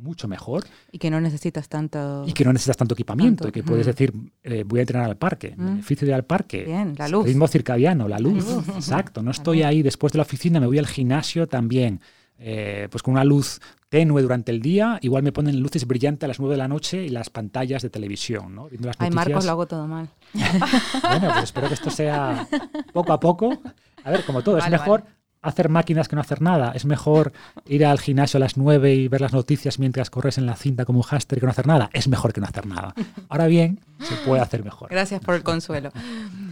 mucho 0.02 0.30
mejor. 0.30 0.64
Y 0.90 1.00
que 1.00 1.10
no 1.10 1.20
necesitas 1.20 1.68
tanto... 1.68 2.24
Y 2.26 2.32
que 2.32 2.46
no 2.46 2.54
necesitas 2.54 2.78
tanto 2.78 2.94
equipamiento, 2.94 3.50
y 3.50 3.52
que 3.52 3.62
puedes 3.62 3.86
decir, 3.86 4.14
eh, 4.42 4.64
voy 4.66 4.80
a 4.80 4.84
entrenar 4.84 5.10
al 5.10 5.18
parque, 5.18 5.54
beneficio 5.58 6.06
de 6.06 6.12
ir 6.12 6.16
al 6.16 6.24
parque. 6.24 6.64
Bien, 6.64 6.96
la 6.98 7.10
luz. 7.10 7.26
Ritmo 7.26 7.50
circadiano, 7.50 8.08
la 8.08 8.20
luz, 8.20 8.46
exacto. 8.74 9.22
No 9.22 9.32
estoy 9.32 9.64
ahí 9.64 9.82
después 9.82 10.14
de 10.14 10.18
la 10.18 10.24
oficina, 10.24 10.62
me 10.62 10.68
voy 10.68 10.80
al 10.80 10.88
gimnasio 10.88 11.48
también. 11.48 12.00
Eh, 12.44 12.88
pues 12.90 13.04
con 13.04 13.14
una 13.14 13.24
luz 13.24 13.60
tenue 13.90 14.22
durante 14.22 14.52
el 14.52 14.62
día, 14.62 14.98
igual 15.02 15.22
me 15.22 15.32
ponen 15.32 15.60
luces 15.60 15.86
brillantes 15.86 16.24
a 16.24 16.28
las 16.28 16.40
9 16.40 16.54
de 16.54 16.58
la 16.58 16.68
noche 16.68 17.04
y 17.04 17.10
las 17.10 17.30
pantallas 17.30 17.84
de 17.84 17.90
televisión, 17.90 18.56
¿no? 18.56 18.68
Viendo 18.68 18.88
las 18.88 18.96
Ay, 19.00 19.12
Marcos, 19.12 19.46
lo 19.46 19.52
hago 19.52 19.68
todo 19.68 19.86
mal. 19.86 20.10
bueno, 20.34 21.30
pues 21.34 21.44
espero 21.44 21.68
que 21.68 21.76
esto 21.76 21.92
sea 21.92 22.48
poco 22.94 23.14
a 23.14 23.20
poco. 23.20 23.62
A 24.04 24.10
ver, 24.10 24.26
como 24.26 24.42
todo, 24.42 24.58
es 24.58 24.70
mejor 24.70 25.04
hacer 25.42 25.70
máquinas 25.70 26.08
que 26.08 26.16
no 26.16 26.22
hacer 26.22 26.42
nada. 26.42 26.72
Es 26.74 26.86
mejor 26.86 27.34
ir 27.66 27.86
al 27.86 28.00
gimnasio 28.00 28.38
a 28.38 28.42
las 28.42 28.58
9 28.58 28.94
y 28.94 29.08
ver 29.08 29.22
las 29.22 29.34
noticias 29.34 29.80
mientras 29.80 30.10
corres 30.10 30.38
en 30.38 30.46
la 30.46 30.56
cinta 30.56 30.86
como 30.86 31.00
un 31.00 31.04
háster 31.04 31.40
que 31.40 31.46
no 31.46 31.52
hacer 31.52 31.68
nada. 31.68 31.90
Es 31.94 32.08
mejor 32.08 32.34
que 32.34 32.42
no 32.42 32.48
hacer 32.48 32.66
nada. 32.66 32.94
Ahora 33.30 33.48
bien, 33.48 33.80
se 34.00 34.16
puede 34.26 34.42
hacer 34.42 34.64
mejor. 34.64 34.90
Gracias 34.90 35.22
por 35.22 35.36
el 35.36 35.44
consuelo. 35.44 35.92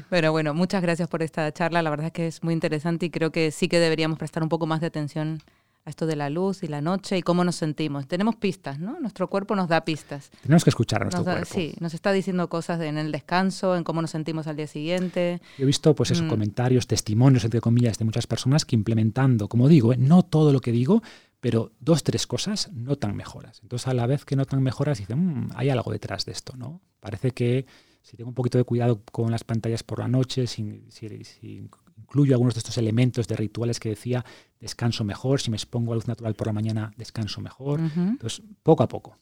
Pero 0.10 0.32
bueno, 0.32 0.54
muchas 0.54 0.82
gracias 0.82 1.08
por 1.08 1.24
esta 1.24 1.52
charla. 1.52 1.82
La 1.82 1.90
verdad 1.90 2.08
es 2.08 2.14
que 2.14 2.28
es 2.28 2.44
muy 2.44 2.54
interesante 2.54 3.06
y 3.06 3.10
creo 3.10 3.32
que 3.32 3.52
sí 3.52 3.68
que 3.68 3.80
deberíamos 3.80 4.18
prestar 4.18 4.44
un 4.44 4.50
poco 4.50 4.66
más 4.66 4.82
de 4.82 4.88
atención 4.88 5.42
esto 5.86 6.06
de 6.06 6.16
la 6.16 6.30
luz 6.30 6.64
y 6.64 6.68
la 6.68 6.82
noche 6.82 7.18
y 7.18 7.22
cómo 7.22 7.44
nos 7.44 7.56
sentimos. 7.56 8.08
Tenemos 8.08 8.36
pistas, 8.36 8.80
¿no? 8.80 9.00
Nuestro 9.00 9.30
cuerpo 9.30 9.56
nos 9.56 9.68
da 9.68 9.84
pistas. 9.84 10.30
Tenemos 10.42 10.64
que 10.64 10.70
escuchar 10.70 11.02
a 11.02 11.06
nuestro 11.06 11.24
cuerpo. 11.24 11.54
Sí, 11.54 11.74
nos 11.80 11.94
está 11.94 12.12
diciendo 12.12 12.48
cosas 12.50 12.82
en 12.82 12.98
el 12.98 13.12
descanso, 13.12 13.76
en 13.76 13.84
cómo 13.84 14.02
nos 14.02 14.12
sentimos 14.12 14.48
al 14.48 14.56
día 14.56 14.68
siguiente. 14.68 15.42
Yo 15.58 15.64
he 15.64 15.66
visto, 15.66 15.96
pues 15.96 16.12
esos 16.12 16.26
mm. 16.26 16.30
comentarios, 16.30 16.88
testimonios, 16.88 17.44
entre 17.44 17.62
comillas, 17.62 17.98
de 17.98 18.06
muchas 18.06 18.28
personas 18.28 18.66
que 18.66 18.76
implementando, 18.76 19.48
como 19.48 19.68
digo, 19.68 19.94
¿eh? 19.94 19.98
no 19.98 20.24
todo 20.24 20.54
lo 20.54 20.60
que 20.62 20.72
digo, 20.72 21.02
pero 21.40 21.72
dos, 21.80 22.04
tres 22.04 22.28
cosas 22.28 22.70
notan 22.74 23.16
mejoras. 23.16 23.60
Entonces, 23.64 23.88
a 23.88 23.94
la 23.94 24.06
vez 24.06 24.26
que 24.26 24.36
notan 24.36 24.62
mejoras, 24.62 25.00
dicen, 25.00 25.46
mm, 25.46 25.50
hay 25.56 25.70
algo 25.70 25.92
detrás 25.92 26.26
de 26.26 26.34
esto, 26.34 26.56
¿no? 26.58 26.82
Parece 27.00 27.32
que 27.32 27.66
si 28.02 28.18
tengo 28.18 28.30
un 28.30 28.36
poquito 28.36 28.58
de 28.58 28.64
cuidado 28.64 29.02
con 29.12 29.32
las 29.32 29.44
pantallas 29.44 29.84
por 29.84 30.00
la 30.00 30.08
noche, 30.08 30.48
si, 30.48 30.84
si, 30.90 31.70
incluyo 31.98 32.34
algunos 32.34 32.56
de 32.56 32.60
estos 32.60 32.78
elementos 32.78 33.28
de 33.28 33.36
rituales 33.36 33.80
que 33.80 33.90
decía, 33.90 34.26
descanso 34.60 35.04
mejor, 35.04 35.42
si 35.42 35.50
me 35.50 35.58
expongo 35.58 35.94
a 35.94 35.96
luz 35.96 36.08
natural 36.08 36.34
por 36.36 36.48
la 36.48 36.54
mañana, 36.54 36.92
descanso 36.98 37.42
mejor. 37.42 37.80
Entonces, 37.80 38.42
poco 38.64 38.84
a 38.84 38.88
poco, 38.88 39.18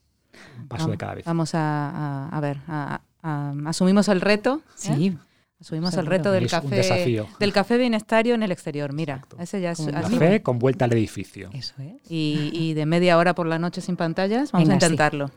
un 0.60 0.67
paso 0.67 0.89
de 0.89 0.97
cada 0.97 1.15
vez. 1.15 1.26
Vamos 1.26 1.54
a, 1.54 2.30
a, 2.30 2.39
ver, 2.39 2.60
asumimos 3.21 4.08
el 4.08 4.21
reto. 4.21 4.62
Sí. 4.76 5.08
¿eh? 5.08 5.17
Asumimos 5.60 5.95
el 5.95 6.06
reto 6.06 6.32
del 6.32 6.47
café, 6.47 7.26
del 7.39 7.52
café 7.52 7.78
bienestario 7.80 8.36
en 8.36 8.43
el 8.43 8.52
exterior. 8.52 8.93
Mira, 8.93 9.26
ese 9.39 9.60
ya 9.60 9.71
es 9.71 9.80
un 9.80 9.91
café 9.91 10.43
con 10.43 10.60
vuelta 10.60 10.86
al 10.86 10.93
edificio. 10.93 11.50
Eso 11.52 11.73
es. 11.80 11.95
Y, 12.10 12.73
de 12.76 12.86
media 12.86 13.17
hora 13.17 13.34
por 13.34 13.47
la 13.47 13.58
noche 13.58 13.82
sin 13.82 13.95
pantallas, 13.95 14.52
vamos 14.52 14.69
a 14.69 14.73
intentarlo. 14.73 15.32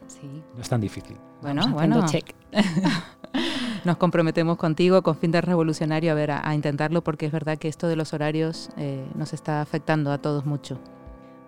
No 0.54 0.60
es 0.60 0.68
tan 0.68 0.80
difícil. 0.80 1.16
Bueno, 1.40 1.68
bueno. 1.68 2.04
Check. 2.06 2.34
nos 3.84 3.96
comprometemos 3.96 4.56
contigo 4.56 5.02
con 5.02 5.16
fin 5.16 5.30
de 5.30 5.40
revolucionario 5.40 6.12
a 6.12 6.14
ver 6.14 6.30
a, 6.30 6.54
intentarlo 6.54 7.02
porque 7.02 7.26
es 7.26 7.32
verdad 7.32 7.58
que 7.58 7.68
esto 7.68 7.88
de 7.88 7.96
los 7.96 8.12
horarios 8.12 8.70
eh, 8.76 9.06
nos 9.14 9.32
está 9.32 9.60
afectando 9.60 10.12
a 10.12 10.18
todos 10.18 10.46
mucho. 10.46 10.80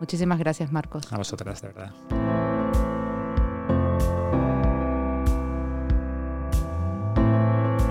Muchísimas 0.01 0.38
gracias, 0.38 0.73
Marcos. 0.73 1.12
A 1.12 1.16
vosotras, 1.16 1.62
de 1.62 1.68
verdad. 1.68 1.92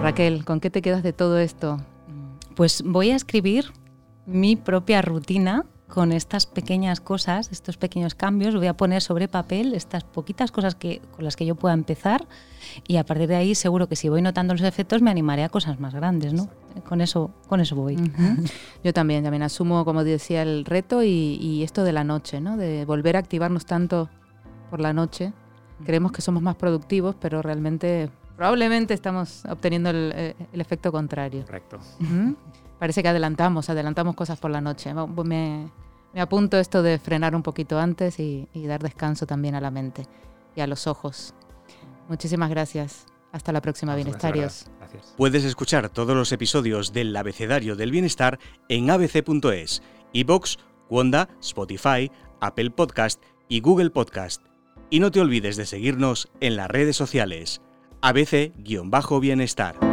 Raquel, 0.01 0.45
¿con 0.45 0.59
qué 0.59 0.69
te 0.69 0.81
quedas 0.81 1.03
de 1.03 1.13
todo 1.13 1.37
esto? 1.37 1.77
Pues 2.55 2.83
voy 2.83 3.11
a 3.11 3.15
escribir 3.15 3.71
mi 4.25 4.55
propia 4.55 5.01
rutina 5.01 5.65
con 5.91 6.13
estas 6.13 6.45
pequeñas 6.45 7.01
cosas, 7.01 7.51
estos 7.51 7.75
pequeños 7.75 8.15
cambios, 8.15 8.55
voy 8.55 8.67
a 8.67 8.73
poner 8.75 9.01
sobre 9.01 9.27
papel 9.27 9.73
estas 9.73 10.05
poquitas 10.05 10.49
cosas 10.49 10.73
que, 10.73 11.01
con 11.11 11.25
las 11.25 11.35
que 11.35 11.45
yo 11.45 11.55
pueda 11.55 11.73
empezar 11.73 12.25
y 12.87 12.95
a 12.95 13.05
partir 13.05 13.27
de 13.27 13.35
ahí 13.35 13.55
seguro 13.55 13.89
que 13.89 13.97
si 13.97 14.07
voy 14.07 14.21
notando 14.21 14.53
los 14.53 14.61
efectos 14.63 15.01
me 15.01 15.11
animaré 15.11 15.43
a 15.43 15.49
cosas 15.49 15.81
más 15.81 15.93
grandes, 15.93 16.33
¿no? 16.33 16.47
Con 16.87 17.01
eso, 17.01 17.31
con 17.47 17.59
eso 17.59 17.75
voy. 17.75 17.97
Yo 18.85 18.93
también, 18.93 19.23
también 19.23 19.43
asumo, 19.43 19.83
como 19.83 20.05
decía, 20.05 20.43
el 20.43 20.63
reto 20.63 21.03
y, 21.03 21.61
esto 21.61 21.83
de 21.83 21.91
la 21.91 22.05
noche, 22.05 22.39
¿no? 22.39 22.55
De 22.55 22.85
volver 22.85 23.17
a 23.17 23.19
activarnos 23.19 23.65
tanto 23.65 24.09
por 24.69 24.79
la 24.79 24.93
noche. 24.93 25.33
Creemos 25.85 26.13
que 26.13 26.21
somos 26.21 26.41
más 26.41 26.55
productivos, 26.55 27.15
pero 27.19 27.41
realmente 27.41 28.09
probablemente 28.37 28.93
estamos 28.93 29.43
obteniendo 29.45 29.89
el, 29.89 30.13
eh, 30.15 30.35
efecto 30.53 30.89
contrario. 30.91 31.43
Correcto. 31.45 31.79
Parece 32.81 33.03
que 33.03 33.09
adelantamos, 33.09 33.69
adelantamos 33.69 34.15
cosas 34.15 34.39
por 34.39 34.49
la 34.49 34.59
noche. 34.59 34.91
Me, 34.91 35.69
me 36.15 36.19
apunto 36.19 36.57
esto 36.57 36.81
de 36.81 36.97
frenar 36.97 37.35
un 37.35 37.43
poquito 37.43 37.77
antes 37.77 38.19
y, 38.19 38.47
dar 38.55 38.81
descanso 38.81 39.27
también 39.27 39.53
a 39.53 39.61
la 39.61 39.69
mente 39.69 40.07
y 40.55 40.61
a 40.61 40.67
los 40.67 40.87
ojos. 40.87 41.35
Muchísimas 42.09 42.49
gracias. 42.49 43.05
Hasta 43.33 43.51
la 43.51 43.61
próxima, 43.61 43.95
Bienestarios. 43.95 44.65
Puedes 45.15 45.43
escuchar 45.43 45.89
todos 45.89 46.15
los 46.15 46.31
episodios 46.31 46.91
del 46.91 47.15
Abecedario 47.15 47.75
del 47.75 47.91
Bienestar 47.91 48.39
en 48.67 48.89
abc.es, 48.89 49.83
iBox, 50.13 50.57
Wanda, 50.89 51.29
Spotify, 51.39 52.11
Apple 52.39 52.71
Podcast 52.71 53.21
y 53.47 53.59
Google 53.59 53.91
Podcast. 53.91 54.41
Y 54.89 55.01
no 55.01 55.11
te 55.11 55.21
olvides 55.21 55.55
de 55.55 55.67
seguirnos 55.67 56.31
en 56.39 56.55
las 56.55 56.67
redes 56.67 56.95
sociales. 56.95 57.61
ABC-Bienestar. 58.01 59.90